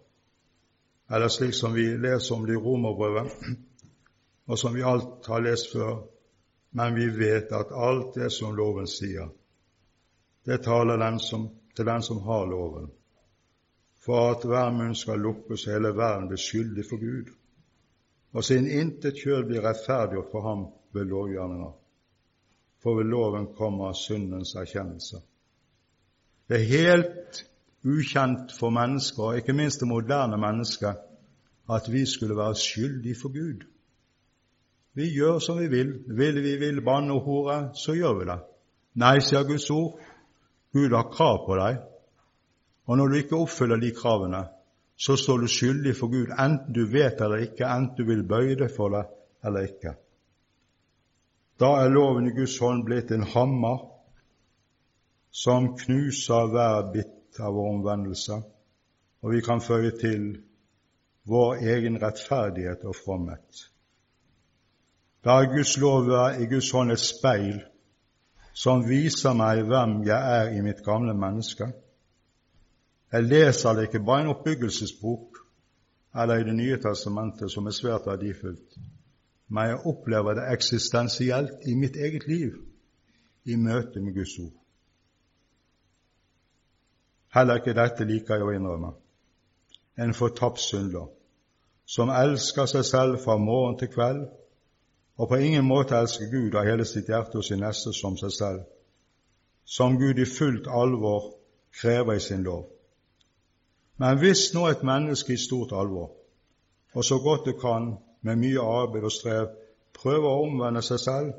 [1.12, 3.34] Eller slik som vi leser om det i Romerbrevet,
[4.48, 6.02] og som vi alt har lest før,
[6.72, 9.30] men vi vet at alt det som loven sier,
[10.46, 12.90] det taler den som, til den som har loven,
[14.02, 17.30] for at hver munn skal lukkes og hele verden blir skyldig for Gud,
[18.34, 21.74] og siden intet kjøl blir rettferdiggjort for ham ved lovgjerninger,
[22.82, 25.22] for ved loven kommer syndens erkjennelse.
[26.50, 27.46] Det er helt
[27.86, 30.98] ukjent for mennesker, ikke minst det moderne mennesket,
[31.70, 33.68] at vi skulle være skyldige for Gud.
[34.94, 35.94] Vi gjør som vi vil.
[36.08, 38.40] Vil vi vil banne og hore, så gjør vi det.
[39.00, 40.00] Nei, sier Guds ord,
[40.76, 41.80] Gud har krav på deg,
[42.88, 44.42] og når du ikke oppfyller de kravene,
[45.00, 48.58] så står du skyldig for Gud, enten du vet eller ikke, enten du vil bøye
[48.60, 49.06] deg for det
[49.48, 49.96] eller ikke.
[51.62, 53.88] Da er loven i Guds hånd blitt en hammer
[55.32, 58.42] som knuser hver bit av vår omvendelse,
[59.24, 60.32] og vi kan føye til
[61.32, 63.71] vår egen rettferdighet og fromhet.
[65.24, 66.08] Er Guds lov
[66.42, 67.60] i Guds hånd et speil
[68.58, 71.68] som viser meg hvem jeg er i mitt gamle menneske.
[73.12, 75.38] Jeg leser det ikke bare i en oppbyggelsesbok
[76.16, 78.76] eller i Det nye testamentet, som er svært verdifullt,
[79.48, 82.58] men jeg opplever det eksistensielt i mitt eget liv
[83.46, 84.58] i møte med Guds ord.
[87.34, 88.92] Heller ikke dette liker jeg å innrømme.
[89.98, 91.08] En fortapt synder
[91.86, 94.28] som elsker seg selv fra morgen til kveld,
[95.22, 98.32] og på ingen måte elsker Gud av hele sitt hjerte og sin neste som seg
[98.34, 98.62] selv,
[99.70, 101.28] som Gud i fullt alvor
[101.78, 102.64] krever i sin lov.
[104.02, 106.10] Men hvis nå et menneske i stort alvor,
[106.96, 109.54] og så godt det kan, med mye arbeid og strev,
[109.94, 111.32] prøver å omvende seg selv,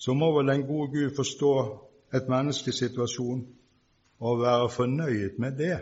[0.00, 1.52] så må vel den gode Gud forstå
[2.16, 3.44] et menneskes situasjon
[4.24, 5.76] og være fornøyd med det.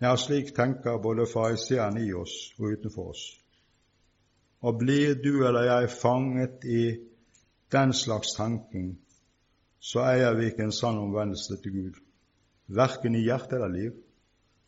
[0.00, 3.39] Ja, slik tenker både fariseerne i oss og utenfor oss.
[4.60, 6.96] Og blir du eller jeg fanget i
[7.72, 8.98] den slags tanken,
[9.80, 12.00] så eier vi ikke en sann omvendelse til Gud,
[12.68, 13.92] verken i hjerte eller liv,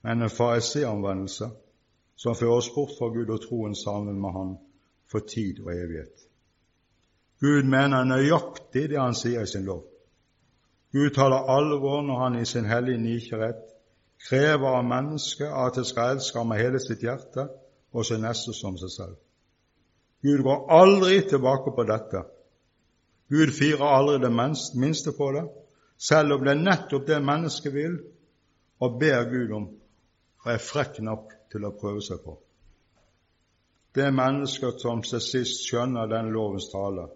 [0.03, 1.51] men en fariseomvendelse
[2.17, 4.57] som fører oss bort fra Gud og troen sammen med Han
[5.11, 6.29] for tid og evighet.
[7.41, 9.83] Gud mener nøyaktig det han sier i sin lov.
[10.93, 13.63] Gud taler alvor når han i sin hellige nikjærhet
[14.29, 17.49] krever av mennesket at det skal elske ham med hele sitt hjerte
[17.93, 19.17] og sin neste som seg selv.
[20.23, 22.25] Gud går aldri tilbake på dette.
[23.33, 24.33] Gud firer aldri det
[24.79, 25.45] minste på det,
[25.99, 27.97] selv om det er nettopp det mennesket vil,
[28.83, 29.71] og ber Gud om
[30.43, 32.33] og er frekk nok til å prøve seg på.
[33.95, 37.07] Det er mennesker som til sist skjønner den lovens tale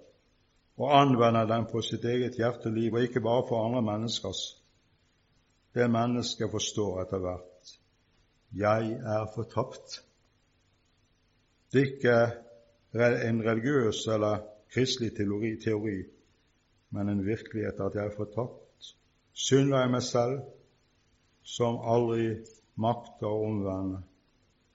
[0.77, 4.42] og anvender den på sitt eget hjerteliv, og ikke bare for andre menneskers.
[5.75, 7.73] Det mennesket forstår etter hvert
[8.57, 10.03] jeg er fortapt.
[11.73, 12.19] Det er ikke
[13.00, 15.98] en religiøs eller kristelig teori, teori
[16.90, 18.92] men en virkelighet at jeg er fortapt.
[19.32, 20.38] Synder jeg meg selv,
[21.42, 22.30] som aldri
[22.80, 24.00] makter å omvende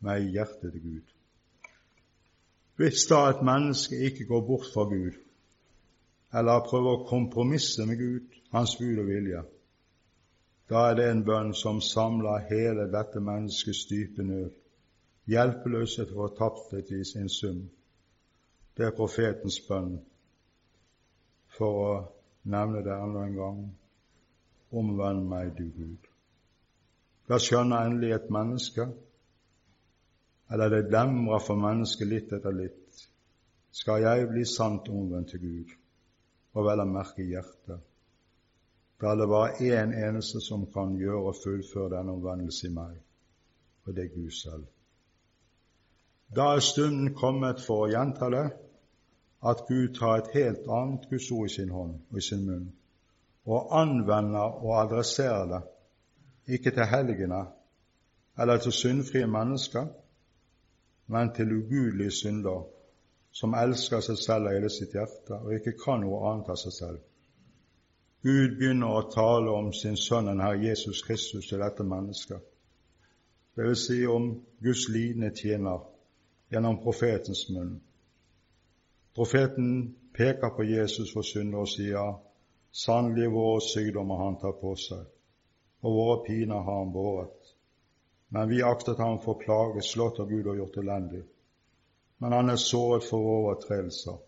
[0.06, 1.16] meg i hjertet til Gud.
[2.78, 5.18] Hvis da et menneske ikke går bort fra Gud,
[6.34, 9.42] eller prøver å kompromisse med Gud, Hans bud og vilje,
[10.72, 14.52] da er det en bønn som samler hele dette menneskets dype nød,
[15.32, 17.62] hjelpeløshet og fortapthet i sin sum.
[18.78, 19.94] Det er profetens bønn,
[21.58, 21.94] for å
[22.52, 23.62] nevne det enda en gang.
[24.72, 26.08] Omvend meg, du Gud.
[27.28, 28.88] Da skjønner endelig et menneske
[30.52, 33.04] eller det demrer for mennesket litt etter litt,
[33.72, 35.72] skal jeg bli sant omvendt til Gud,
[36.54, 37.80] og vel å merke hjertet.
[39.00, 43.00] Da er det bare én eneste som kan gjøre og fullføre denne omvendelse i meg,
[43.86, 44.68] og det er Gud selv.
[46.36, 48.46] Da er stunden kommet for å gjenta det,
[49.44, 52.68] at Gud tar et helt annet Guds ord i sin hånd og i sin munn,
[53.46, 55.62] og anvender og adresserer det,
[56.56, 57.42] ikke til helgene
[58.40, 59.90] eller til syndfrie mennesker,
[61.12, 62.64] men til ugudelige synder
[63.32, 66.76] som elsker seg selv av hele sitt hjerte og ikke kan noe annet av seg
[66.78, 67.02] selv.
[68.24, 72.40] Gud begynner å tale om sin sønn, den Herre Jesus Kristus, til dette mennesket.
[73.56, 75.82] Det vil si om Guds lidende tjener
[76.52, 77.80] gjennom profetens munn.
[79.16, 82.18] Profeten peker på Jesus for synder og sier
[82.72, 85.06] sannelig våre sykdommer han tar på seg,
[85.84, 87.54] og våre piner har han båret.
[88.32, 91.24] Men vi aktet ham for plaget, slått av Gud og gjort elendig.
[92.24, 94.20] Men han er såret for overtredelser,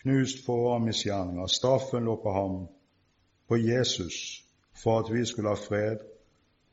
[0.00, 1.46] knust for våre misgjerninger.
[1.46, 2.62] Straffen lå på ham,
[3.48, 6.06] på Jesus, for at vi skulle ha fred,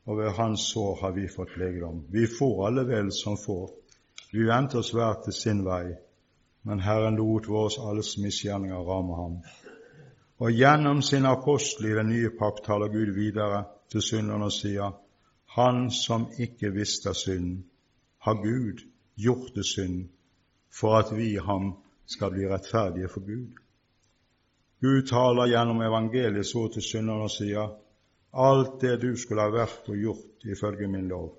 [0.08, 2.06] og ved hans sår har vi fått legedom.
[2.08, 3.77] Vi får alle vel som får.
[4.32, 5.94] Vi vendte oss hver til sin vei,
[6.68, 9.36] men Herren lot våre alles misgjerninger ramme ham.
[10.38, 14.92] Og gjennom sin apostel i den nye pakt taler Gud videre til synderen og sier:"
[15.56, 17.64] Han som ikke visste synd,
[18.18, 18.84] har Gud
[19.16, 20.08] gjort det synd
[20.80, 21.72] for at vi ham
[22.06, 23.56] skal bli rettferdige for Gud.
[24.80, 27.72] Gud taler gjennom evangeliet så til synderen og sier
[28.32, 31.32] alt det du skulle ha vært og gjort ifølge min lov,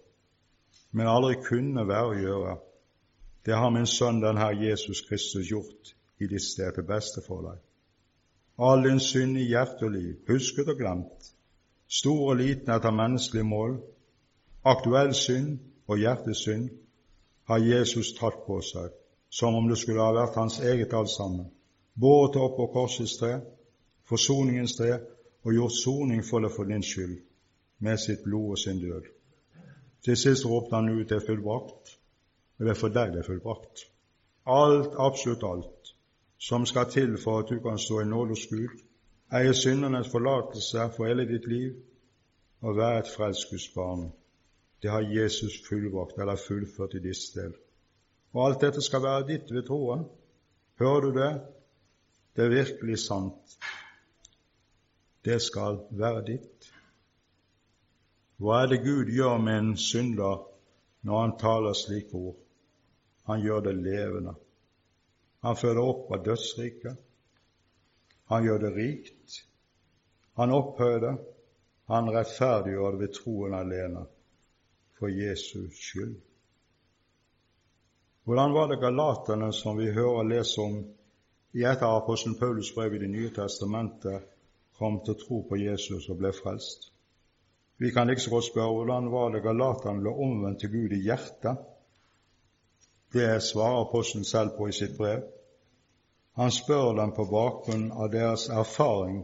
[0.91, 2.57] men aldri kunne være å gjøre,
[3.49, 7.41] det har min sønn den Herre Jesus Kristus gjort i ditt sted til beste for
[7.47, 7.57] deg.
[8.61, 11.29] All din synd i hjerte og liv, husket og glemt,
[11.89, 13.79] stor og liten etter menneskelig mål,
[14.73, 15.55] aktuell synd
[15.89, 16.67] og hjertesynd
[17.49, 18.91] har Jesus tatt på seg,
[19.33, 21.47] som om det skulle ha vært hans eget alt sammen,
[21.97, 23.39] båret opp på korsets tre,
[24.05, 24.99] forsoningens tre,
[25.41, 27.17] og gjort soning for det for din skyld,
[27.79, 29.09] med sitt blod og sin død.
[30.05, 31.98] Til sist ropte han ut, det fullbrakt,
[32.59, 33.85] og det er for deg det er fullbrakt.
[34.45, 35.93] Alt, absolutt alt,
[36.37, 38.79] som skal til for at du kan stå i nåde hos Gud,
[39.31, 41.75] eie syndernes forlatelse for hele ditt liv
[42.61, 43.53] og være et frelst
[44.81, 47.53] det har Jesus fullbrakt eller fullført i ditt sted.
[48.33, 50.05] Og alt dette skal være ditt ved troen.
[50.79, 51.41] Hører du det?
[52.35, 53.57] Det er virkelig sant.
[55.25, 56.69] Det skal være ditt.
[58.39, 60.45] Hva er det Gud gjør med en synder
[61.03, 62.37] når han taler slike ord?
[63.29, 64.33] Han gjør det levende.
[65.45, 66.97] Han føder opp av dødsriket.
[68.33, 69.43] Han gjør det rikt.
[70.41, 71.13] Han opphøyer det.
[71.93, 74.03] Han rettferdiggjør det ved troen alene
[74.99, 76.17] for Jesus skyld.
[78.25, 80.75] Hvordan var det galaterne som vi hører og leser om
[81.57, 84.25] i et av apostelen Paulus' brev i Det nye testamentet,
[84.77, 86.91] kom til tro på Jesus og ble frelst?
[87.77, 91.03] Vi kan ikke så godt spørre hvordan var det galaterne ble omvendt til Gud i
[91.05, 91.57] hjertet.
[93.13, 95.23] Det svarer apostelen selv på i sitt brev.
[96.37, 99.23] Han spør dem på bakgrunn av deres erfaring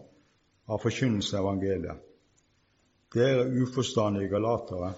[0.65, 2.01] av forkynnelse av evangeliet.
[3.15, 4.91] Dere uforstandige galatere,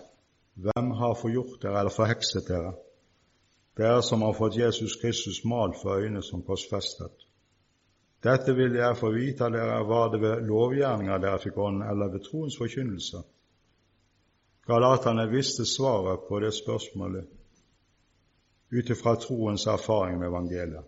[0.55, 2.71] hvem har forgjort dere eller forhekset dere?
[3.77, 7.27] Dere som har fått Jesus Kristus malt for øynene som korsfestet.
[8.23, 12.09] Dette vil jeg få vite av dere, var det ved lovgjerninger dere fikk ånd, eller
[12.15, 13.21] ved troens forkynnelse?
[14.67, 17.29] Galaterne visste svaret på det spørsmålet
[18.71, 20.85] ut ifra troens erfaring med evangeliet.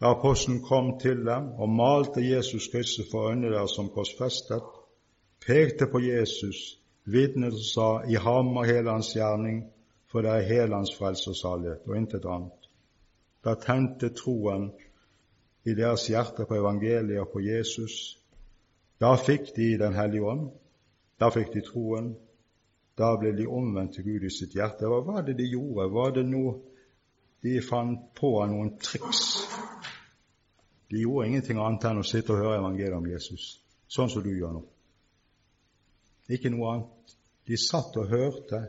[0.00, 4.62] Da apostelen kom til dem og malte Jesus Kristus for øynene deres som korsfestet,
[5.46, 9.64] pekte på Jesus Vitnet sa i ham og hele hans gjerning,
[10.08, 12.68] for det er hele hans frelse og salighet, og intet annet.
[13.44, 14.70] Da tente troen
[15.64, 18.18] i deres hjerte på evangeliet og på Jesus.
[19.00, 20.50] Da fikk de Den hellige ånd,
[21.20, 22.14] da fikk de troen,
[22.98, 24.86] da ble de omvendt til Gud i sitt hjerte.
[24.86, 25.88] Hva var det de gjorde?
[25.92, 26.54] Var det noe
[27.44, 29.24] de fant på av noen triks?
[30.90, 33.48] De gjorde ingenting annet enn å sitte og høre evangeliet om Jesus,
[33.90, 34.62] sånn som du gjør nå.
[36.28, 37.16] ikke noe annet.
[37.44, 38.60] De satt og hørte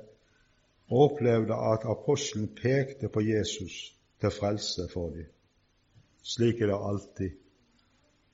[0.89, 3.77] og opplevde at apostelen pekte på Jesus
[4.19, 5.29] til frelse for dem.
[6.25, 7.37] Slik er det alltid.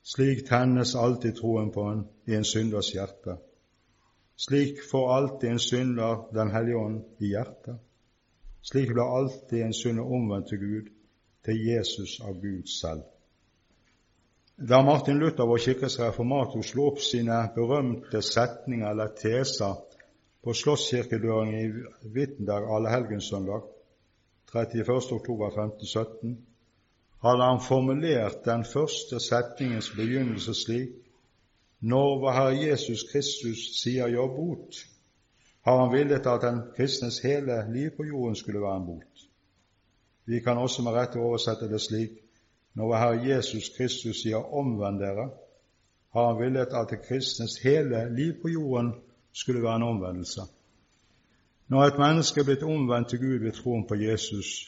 [0.02, 3.36] Slik tennes alltid troen på ham i en synders hjerte.
[4.42, 7.76] Slik får alltid en synder Den hellige ånd i hjertet.
[8.62, 10.86] Slik blir alltid en synder omvendt til Gud,
[11.44, 13.02] til Jesus av Gud selv.
[14.70, 19.78] Da Martin Luther, vår kirkesreformator, slo opp sine berømte setninger eller teser
[20.42, 21.64] på Slottskirkedøren i
[22.14, 23.62] Wittenberg allehelgenssøndag
[24.54, 26.34] 31.10.1517,
[27.22, 31.01] hadde han formulert den første setningens begynnelse slik
[31.82, 34.76] Når vår Herre Jesus Kristus sier 'gjør bot,
[35.66, 39.24] har han villet at den kristnes hele liv på jorden skulle være en bot.
[40.26, 42.10] Vi kan også med rette oversette det slik
[42.74, 45.30] når vår Herre Jesus Kristus sier 'omvend dere',
[46.12, 48.94] har han villet at det kristnes hele liv på jorden
[49.32, 50.40] skulle være en omvendelse.
[51.68, 54.66] Når et menneske er blitt omvendt til Gud ved troen på Jesus,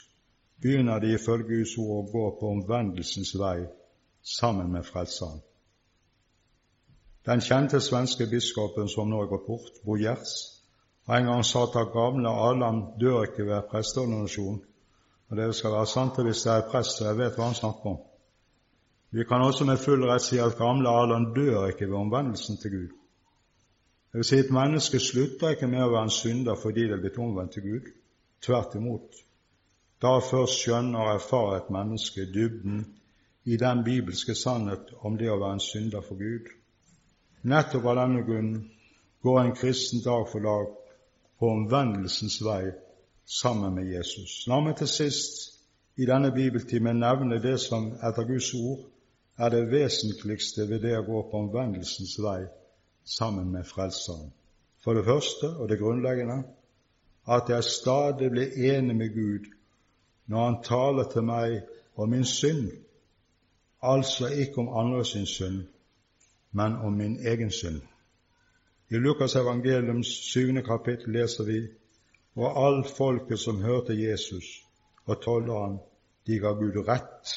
[0.62, 3.66] begynner de ifølge Guds ord å gå på omvendelsens vei
[4.22, 5.42] sammen med Frelseren.
[7.26, 10.32] Den kjente svenske biskopen som nå går bort, Bo Gjerts,
[11.06, 14.58] har en gang sagt at gamle Adam dør ikke ved presteordinasjon,
[15.28, 17.90] og det skal være sant hvis det er prest og jeg vet hva han snakker
[17.94, 18.02] om.
[19.14, 22.70] Vi kan også med full rett si at gamle Adam dør ikke ved omvendelsen til
[22.70, 22.88] Gud.
[24.12, 27.00] Det vil si Et menneske slutter ikke med å være en synder fordi det er
[27.02, 27.86] blitt omvendt til Gud.
[28.42, 29.22] Tvert imot.
[30.02, 32.84] Da først skjønner og erfarer et menneske dybden
[33.44, 36.50] i den bibelske sannhet om det å være en synder for Gud.
[37.44, 38.70] Nettopp av denne grunnen
[39.22, 40.70] går en kristen dag for dag
[41.38, 42.72] på omvendelsens vei
[43.28, 44.46] sammen med Jesus.
[44.48, 45.42] La meg til sist
[46.00, 48.86] i denne bibeltimen nevne det som etter Guds ord
[49.36, 52.46] er det vesentligste ved det å gå på omvendelsens vei
[53.04, 54.32] sammen med Frelseren.
[54.80, 56.42] For det første, og det grunnleggende,
[57.28, 59.52] at jeg stadig blir enig med Gud
[60.26, 61.60] når Han taler til meg
[61.96, 62.70] om min synd,
[63.82, 65.66] altså ikke om andre sin synd,
[66.54, 67.80] men om min egen synd.
[68.90, 71.60] I Lukas evangeliums syvende kapittel leser vi
[72.34, 74.44] og all folket som hørte Jesus
[75.06, 75.78] og tolleren,
[76.26, 77.32] de ga Gud rett,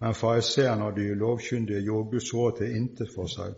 [0.00, 3.54] men fariseerne og de lovkyndige gjorde Guds råd til intet for seg.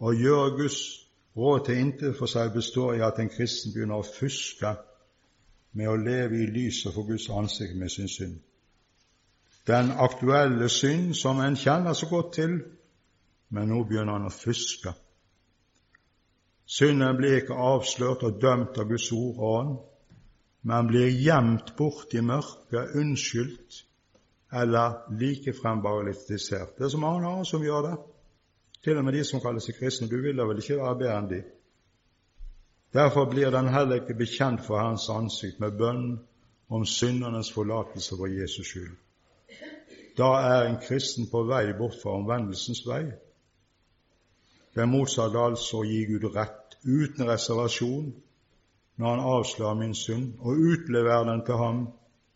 [0.00, 0.78] Å gjøre Guds
[1.36, 4.74] råd til intet for seg består i at en kristen begynner å fuske
[5.72, 8.38] med å leve i lyset for Guds ansikt med sin synd.
[9.66, 12.56] Den aktuelle synd som en kjenner så godt til,
[13.54, 14.94] men nå begynner han å fuske
[16.70, 19.70] Synden blir ikke avslørt og dømt av Guds ord og ånd,
[20.70, 23.80] men blir gjemt bort i mørket, unnskyldt
[24.60, 26.76] eller likefrem bagatellisert.
[26.78, 27.96] Det er så mange andre som gjør det,
[28.84, 30.06] til og med de som kaller seg kristne.
[30.06, 31.40] Du vil da vel ikke være bedre enn de?
[32.94, 36.04] Derfor blir den heller ikke bekjent for Herrens ansikt med bønn
[36.70, 38.94] om syndernes forlatelse for Jesus skyld.
[40.18, 43.04] Da er en kristen på vei bort fra omvendelsens vei.
[44.74, 48.10] Det motsatte altså å gi Gud rett uten reservasjon
[49.00, 51.84] når han avslører min synd, og utleverer den til ham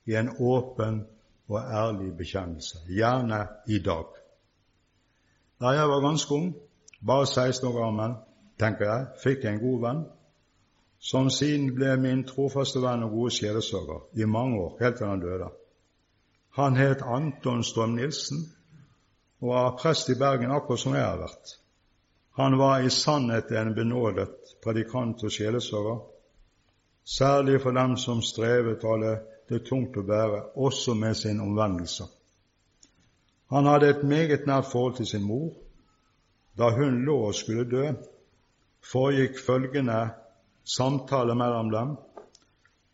[0.08, 1.02] i en åpen
[1.48, 4.06] og ærlig bekjennelse, gjerne i dag.
[5.60, 6.54] Da jeg var ganske ung,
[7.06, 8.14] bare 16 år gammel,
[8.58, 10.00] tenker jeg, fikk jeg en god venn,
[10.98, 15.20] som siden ble min trofaste venn og gode sjelesørger i mange år, helt til han
[15.20, 15.50] døde.
[16.56, 18.40] Han het Anton Strøm Nilsen
[19.42, 21.58] og var prest i Bergen akkurat som jeg har vært.
[22.36, 24.30] Han var i sannhet en benådet
[24.64, 26.00] predikant og sjelesørger,
[27.04, 29.12] særlig for dem som strevet hadde
[29.48, 32.08] det tungt å bære, også med sin omvendelse.
[33.54, 35.52] Han hadde et meget nært forhold til sin mor.
[36.58, 37.92] Da hun lå og skulle dø,
[38.82, 40.10] foregikk følgende
[40.64, 41.96] samtale mellom dem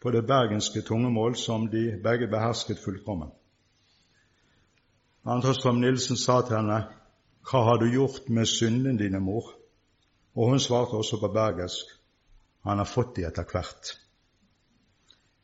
[0.00, 3.30] på det bergenske tungemål som de begge behersket fullkommen.
[5.24, 6.84] Anders Strøm Nilsen sa til henne,
[7.48, 9.54] hva har du gjort med synden dine, mor?
[10.34, 11.86] Og hun svarte også på bergensk,
[12.62, 13.94] han har fått de etter hvert.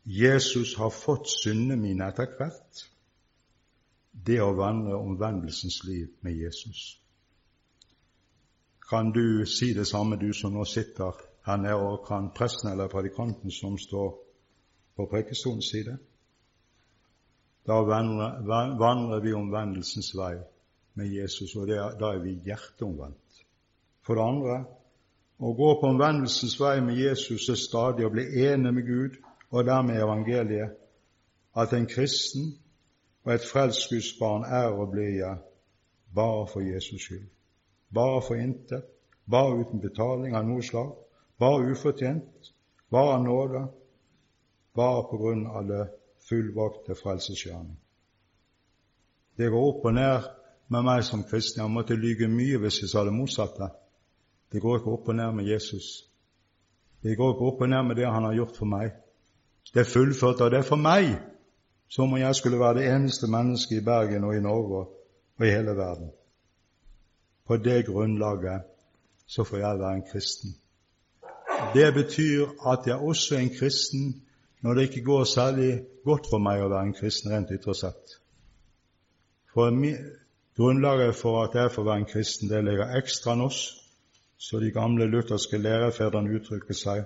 [0.04, 2.84] Jesus har fått syndene mine etter hvert.
[4.26, 7.00] Det å vandre omvendelsens liv med Jesus.
[8.88, 11.16] Kan du si det samme, du som nå sitter
[11.46, 14.12] her nede, og kan presten eller predikanten som står
[14.96, 15.96] på prekestolens side?
[17.66, 20.36] Da vandrer, vi omvendelsens vei
[20.96, 23.44] med Jesus, og er, da er vi hjerteomvendt.
[24.06, 24.58] For det andre
[25.36, 29.18] å gå på omvendelsens vei med Jesus er stadig å bli enig med Gud
[29.50, 30.76] og dermed evangeliet,
[31.56, 32.54] at en kristen
[33.24, 35.38] og et frelst Guds er og blir
[36.14, 37.28] bare for Jesus skyld.
[37.94, 38.84] Bare for intet,
[39.30, 40.94] bare uten betaling av noe slag,
[41.38, 42.52] bare ufortjent,
[42.90, 43.66] bare nåde,
[44.74, 45.84] bare på grunn av det
[46.28, 47.76] fullvakte frelsesgjerning.
[49.36, 50.28] Det går opp og ned
[50.68, 51.62] med meg som kristen.
[51.62, 53.70] Jeg måtte lyge mye hvis jeg sa det motsatte.
[54.52, 56.06] Det går ikke opp og ned med Jesus.
[57.02, 58.92] Det går ikke opp og ned med det han har gjort for meg.
[59.74, 61.16] Det er fullført, og det er for meg,
[61.88, 64.84] som om jeg skulle være det eneste mennesket i Bergen og i Norge
[65.38, 66.10] og i hele verden.
[67.46, 68.62] På det grunnlaget
[69.26, 70.54] så får jeg være en kristen.
[71.74, 74.22] Det betyr at jeg også er en kristen
[74.62, 78.16] når det ikke går særlig godt for meg å være en kristen rent ytre sett.
[79.54, 79.70] For
[80.56, 83.60] grunnlaget for at jeg får være en kristen, det ligger ekstra oss,
[84.38, 87.04] så de gamle lutherske lærefedrene uttrykker seg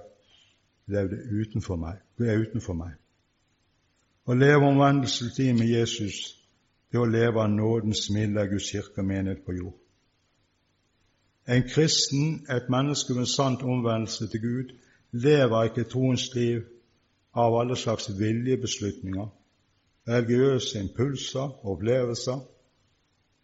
[0.90, 2.00] levde utenfor meg.
[2.20, 2.96] Er utenfor meg.
[4.26, 6.18] Å leve omvendelsestid med Jesus,
[6.92, 9.76] det å leve av nådens milde Guds kirke og menighet på jord.
[11.50, 14.74] En kristen, et menneske med sant omvendelse til Gud,
[15.10, 16.62] lever ikke troens liv
[17.34, 19.26] av alle slags viljebeslutninger,
[20.10, 22.42] religiøse impulser og opplevelser,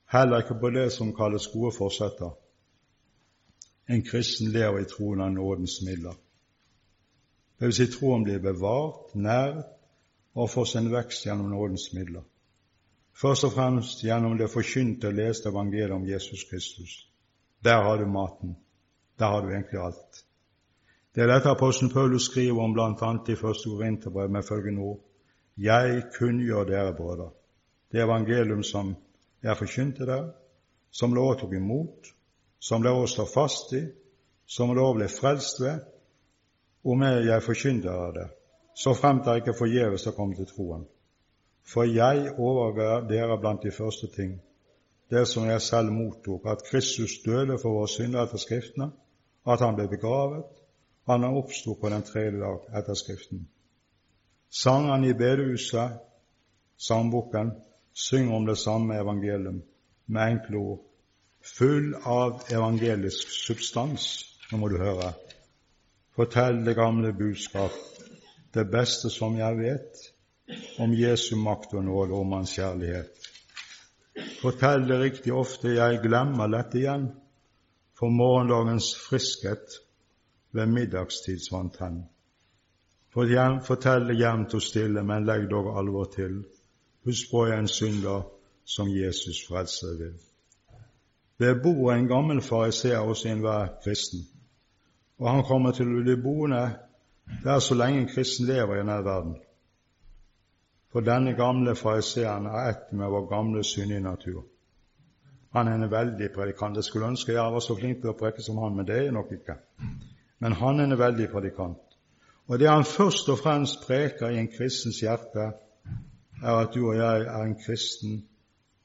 [0.07, 2.31] heller ikke på det som kalles gode forsetter.
[3.89, 6.15] En kristen lever i troen av nådens midler.
[7.59, 9.67] Det vil si troen blir bevart, nært
[10.35, 12.23] og får sin vekst gjennom nådens midler.
[13.17, 17.09] Først og fremst gjennom det forkynte og leste evangeliet om Jesus Kristus.
[17.65, 18.57] Der har du maten.
[19.19, 20.25] Der har du egentlig alt.
[21.15, 23.11] Det er dette apostelen Paulus skriver om bl.a.
[23.33, 25.01] i første Korinterbrev med følgende ord.:
[25.57, 27.31] Jeg kunngjør dere, brødre,
[27.93, 28.97] det evangelium som
[29.47, 30.33] jeg forkynte dere,
[30.91, 32.11] som dere tok imot,
[32.59, 33.85] som dere står fast i,
[34.47, 35.85] som dere ble frelst ved,
[36.87, 38.27] om jeg forkynner dere det,
[38.77, 40.85] så fremt dere ikke forgjeves å komme til troen.
[41.67, 44.37] For jeg overga dere blant de første ting,
[45.11, 48.91] det som jeg selv mottok, at Kristus døde for våre synder etter Skriftene,
[49.47, 50.47] at han ble begravet,
[51.07, 53.47] han oppsto på den tredje dag etter Skriften.
[54.51, 56.01] Sangene i bedehuset,
[56.77, 57.53] sangboken,
[57.97, 59.63] synger om det samme evangelium
[60.07, 60.81] med enkle ord,
[61.59, 64.25] full av evangelisk substans.
[64.51, 65.13] Nå må du høre.
[66.17, 67.73] Fortell det gamle budskap,
[68.55, 70.03] det beste som jeg vet,
[70.79, 73.31] om Jesu makt og nåde, om Hans kjærlighet.
[74.41, 77.09] Fortell det riktig ofte, jeg glemmer lett igjen,
[77.97, 79.81] for morgendagens friskhet
[80.57, 82.05] ved middagstidsvantrenn.
[83.13, 86.43] Fortell det jevnt og stille, men legg dog alvor til.
[87.07, 88.23] Husk på en synder
[88.65, 90.15] som Jesus frelser ved.
[91.39, 94.25] Det bor en gammel fariseer hos enhver kristen,
[95.19, 96.65] og han kommer til å bli boende
[97.45, 99.37] der så lenge en kristen lever i denne verden.
[100.93, 104.45] For denne gamle fariseeren er ett med vår gamle syndige natur.
[105.53, 106.77] Han er en veldig predikant.
[106.77, 109.03] Jeg skulle ønske jeg var så flink til å preke som han, men det er
[109.09, 109.57] jeg nok ikke.
[110.39, 111.97] Men han er en veldig predikant.
[112.49, 115.53] Og det han først og fremst preker i en kristens hjerte,
[116.43, 118.25] er at du og jeg er en kristen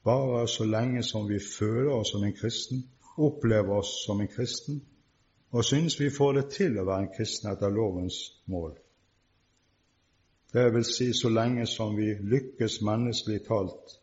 [0.03, 2.83] bare så lenge som vi føler oss som en kristen,
[3.17, 4.81] opplever oss som en kristen,
[5.51, 8.17] og synes vi får det til å være en kristen etter lovens
[8.49, 8.73] mål.
[10.53, 13.97] Det vil si så lenge som vi lykkes menneskelig talt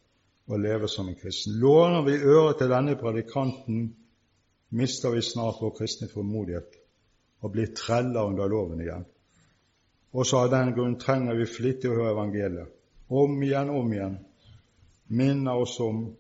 [0.49, 1.59] å leve som en kristen.
[1.61, 3.83] Låner vi øret til denne predikanten,
[4.71, 6.79] mister vi snart vår kristne formodighet
[7.41, 9.05] og blir treller under loven igjen.
[10.13, 12.78] Også av den grunn trenger vi flittig å høre evangeliet,
[13.09, 14.19] om igjen, om igjen.
[15.07, 16.17] Minner oss om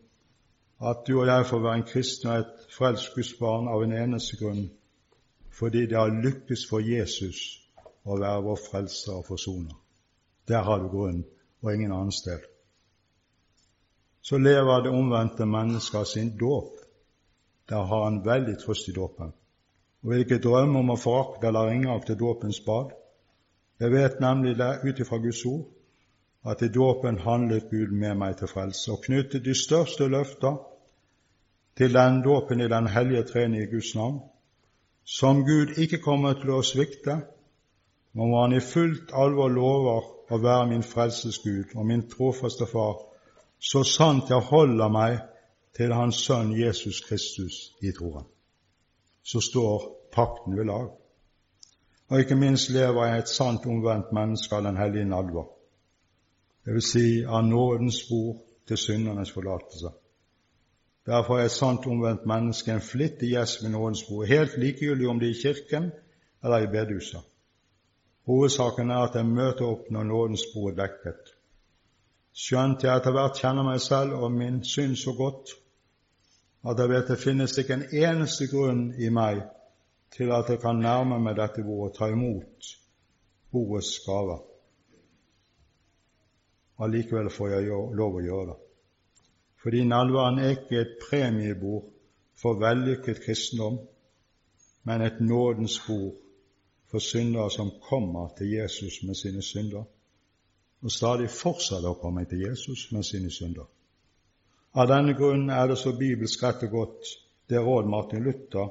[0.78, 4.39] at du og jeg får være en kristen og et frelst barn av en eneste
[4.41, 4.68] grunn,
[5.51, 7.41] fordi det har lykkes for Jesus
[8.05, 9.74] å være vår frelser og forsoner.
[10.49, 11.26] Der har du grunnen,
[11.62, 12.41] og ingen annen sted.
[14.22, 16.78] Så lever det omvendte mennesket sin dåp.
[17.68, 19.34] Der har han veldig trøst i dåpen
[20.03, 22.93] og vil ikke drømme om å forakte eller ringeakte dåpens bad.
[23.82, 25.66] Jeg vet nemlig ut ifra Guds ord
[26.45, 30.59] at i dåpen handlet Gud med meg til frelse og knyttet de største løfter
[31.76, 34.20] til den dåpen i den hellige treenige i Guds navn,
[35.05, 37.20] som Gud ikke kommer til å svikte,
[38.12, 42.97] hvor Han i fullt alvor lover å være min frelsesgud og min trofaste Far,
[43.59, 45.18] så sant jeg holder meg
[45.76, 48.26] til Hans Sønn Jesus Kristus i troen.
[49.22, 50.89] Så står pakten ved lag.
[52.11, 55.47] Og ikke minst lever jeg et sant omvendt menneske av den hellige nadver,
[56.74, 58.36] vil si av nådens spor
[58.68, 59.90] til syndernes forlatelse.
[61.06, 65.20] Derfor er et sant omvendt menneske en flittig gjest ved nådens bord, helt likegyldig om
[65.20, 65.90] det er i kirken
[66.44, 67.20] eller i bedehuset.
[68.26, 71.30] Hovedsaken er at jeg møter opp når nådens bord er dekket.
[72.36, 75.54] Skjønt jeg etter hvert kjenner meg selv og min synd så godt
[76.68, 79.40] at jeg vet det finnes ikke en eneste grunn i meg
[80.12, 82.70] til at jeg kan nærme meg dette bordet og ta imot
[83.52, 84.47] bordets gaver.
[86.78, 87.68] Allikevel får jeg
[87.98, 88.58] lov å gjøre det.
[89.58, 91.88] Fordi nadværen er ikke et premiebord
[92.38, 93.80] for vellykket kristendom,
[94.86, 96.14] men et nådens bord
[96.90, 99.82] for syndere som kommer til Jesus med sine synder,
[100.82, 103.66] og stadig fortsetter å komme til Jesus med sine synder.
[104.78, 107.10] Av denne grunn er det så bibelsk rett og godt
[107.50, 108.70] det råd Martin Luther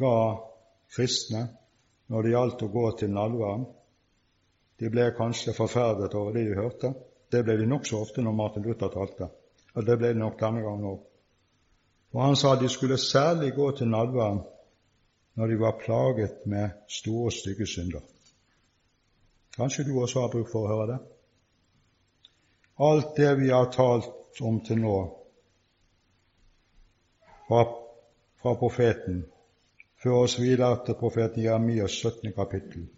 [0.00, 0.14] ga
[0.94, 1.44] kristne
[2.10, 3.66] når det gjaldt å gå til nadværen.
[4.80, 6.92] De ble kanskje forferdet over det de hørte.
[7.30, 9.28] Det ble de nokså ofte når Martin Luther talte,
[9.74, 11.02] og det ble de nok denne gangen òg.
[12.12, 14.40] Og han sa de skulle særlig gå til nadværen
[15.38, 18.00] når de var plaget med store, stygge synder.
[19.56, 20.98] Kanskje du også har bruk for å høre det?
[22.80, 24.96] Alt det vi har talt om til nå,
[27.48, 27.64] fra,
[28.42, 29.24] fra profeten,
[30.02, 32.32] fører oss videre til profeten Jeremias 17.
[32.32, 32.88] kapittel.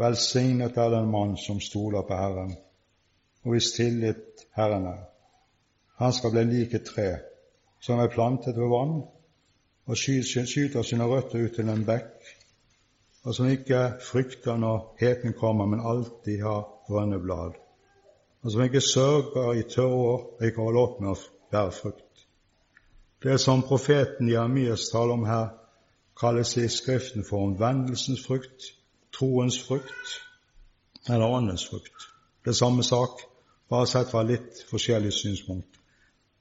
[0.00, 2.54] Velsignet er den mann som stoler på Herren,
[3.44, 5.02] og hvis tillit Herren er.
[5.96, 7.08] Han skal bli lik et tre
[7.80, 9.02] som er plantet ved vann,
[9.86, 12.28] og skyter sine røtter ut til en bekk,
[13.24, 17.56] og som ikke frykter når heten kommer, men alltid har grønne blad,
[18.42, 21.16] og som ikke sørger i tørre år og ikke holder opp med å
[21.52, 22.26] bære frukt.
[23.22, 25.48] Det som profeten Jeremias taler om her,
[26.20, 28.72] kalles i Skriften for omvendelsens frukt,
[29.12, 30.16] troens frukt
[31.08, 32.08] eller åndens frukt.
[32.44, 33.20] Det er samme sak,
[33.70, 35.78] bare sett fra litt forskjellig synspunkt.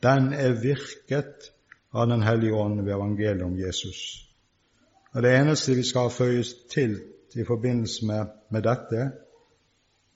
[0.03, 1.51] Den er virket
[1.91, 4.25] av Den hellige ånd ved evangeliet om Jesus.
[5.13, 6.99] Og Det eneste vi skal føye til
[7.35, 9.11] i forbindelse med, med dette,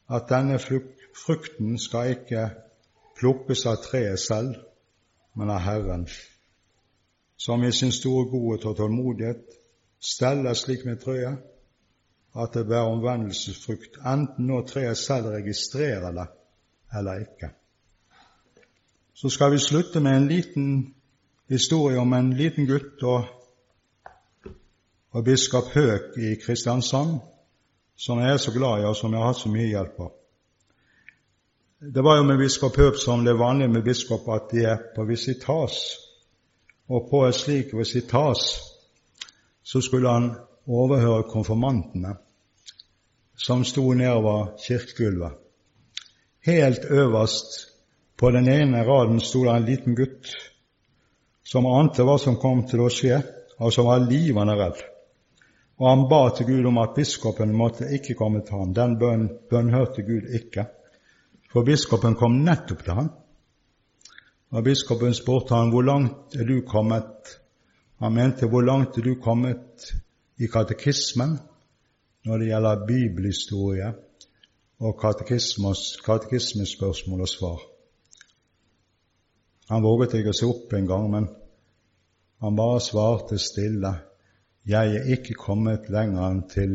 [0.10, 2.50] at denne frukten skal ikke
[3.18, 4.56] plukkes av treet selv,
[5.36, 6.08] men av Herren,
[7.38, 9.58] som i sin store godhet og tålmodighet
[10.02, 11.42] steller slik med treet
[12.36, 16.28] at det bærer omvendelsesfrukt, enten når treet selv registrerer det
[16.98, 17.50] eller ikke.
[19.14, 20.96] Så skal vi slutte med en liten
[21.50, 23.24] historie om en liten gutt og,
[25.12, 27.20] og biskop Høek i Kristiansand,
[27.96, 30.12] som jeg er så glad i, og som jeg har hatt så mye hjelp av.
[31.94, 34.82] Det var jo med biskop Høek som det er vanlig med biskop at de er
[34.96, 35.80] på visitas.
[36.90, 38.48] Og på et slik visitas
[39.64, 40.34] så skulle han
[40.68, 42.16] overhøre konfirmantene
[43.38, 45.43] som sto nedover kirkegulvet.
[46.44, 47.70] Helt øverst
[48.20, 50.32] på den ene raden sto det en liten gutt
[51.44, 53.22] som ante hva som kom til å skje,
[53.60, 54.82] og som var livende redd.
[55.80, 58.74] Og han ba til Gud om at biskopen måtte ikke komme til ham.
[58.76, 60.68] Den bønn, bønn hørte Gud ikke,
[61.52, 63.10] for biskopen kom nettopp til ham.
[64.54, 67.38] Og biskopen spurte ham hvor langt er du kommet.
[68.04, 69.94] Han mente hvor langt er du kommet
[70.40, 71.38] i katekismen
[72.28, 73.94] når det gjelder bibelhistorie
[74.84, 77.60] og katekismespørsmål og svar.
[79.72, 81.28] Han våget ikke å se opp en gang, men
[82.44, 83.94] han bare svarte stille.
[84.68, 86.74] Jeg er ikke kommet lenger enn til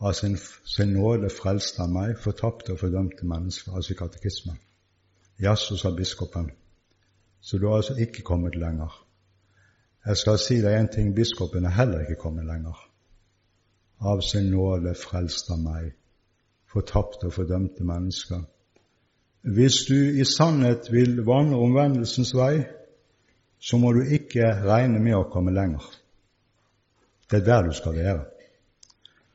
[0.00, 4.58] av sin, sin nåde frelst av meg, fortapte og fordømte mennesker, altså katekismen.
[5.40, 6.50] Jaså, sa biskopen,
[7.40, 8.92] så du har altså ikke kommet lenger.
[10.06, 12.76] Jeg skal si deg en ting, biskopen er heller ikke kommet lenger.
[14.04, 15.92] Av sin nåde frelst av meg,
[16.74, 18.42] fortapte og fordømte mennesker.
[19.44, 22.64] Hvis du i sannhet vil vandre omvendelsens vei,
[23.60, 25.84] så må du ikke regne med å komme lenger.
[27.30, 28.24] Det er der du skal være.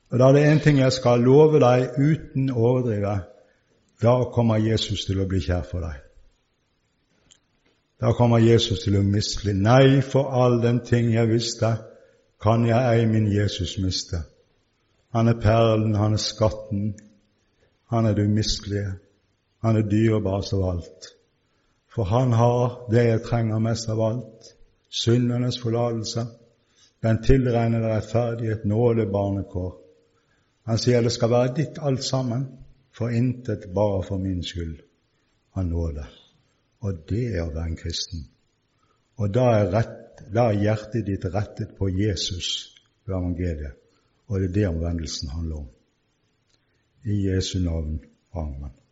[0.09, 3.19] Og Da er det én ting jeg skal love deg uten å overdrive.
[4.01, 6.01] Da kommer Jesus til å bli kjær for deg.
[8.01, 9.53] Da kommer Jesus til å misli.
[9.53, 11.73] Nei, for all den ting jeg visste,
[12.41, 14.23] kan jeg ei min Jesus miste.
[15.13, 16.93] Han er perlen, han er skatten,
[17.89, 18.93] han er det umistelige.
[19.61, 21.07] Han er dyrebarest av alt.
[21.89, 24.51] For han har det jeg trenger mest av alt,
[24.89, 26.25] syndenes forlatelse,
[27.03, 29.73] den tilregnede rettferdighet, nåde, barnekår.
[30.69, 32.45] Han sier det skal være ditt alt sammen,
[32.93, 34.77] for intet bare for min skyld.
[35.57, 36.05] Han nåde.
[36.85, 38.27] Og det er å være en kristen.
[39.17, 42.75] Og da er, rett, da er hjertet ditt rettet på Jesus
[43.07, 43.75] ved evangeliet,
[44.27, 45.69] og det er det omvendelsen handler om.
[47.05, 47.99] I Jesu navn.
[48.35, 48.88] Amen.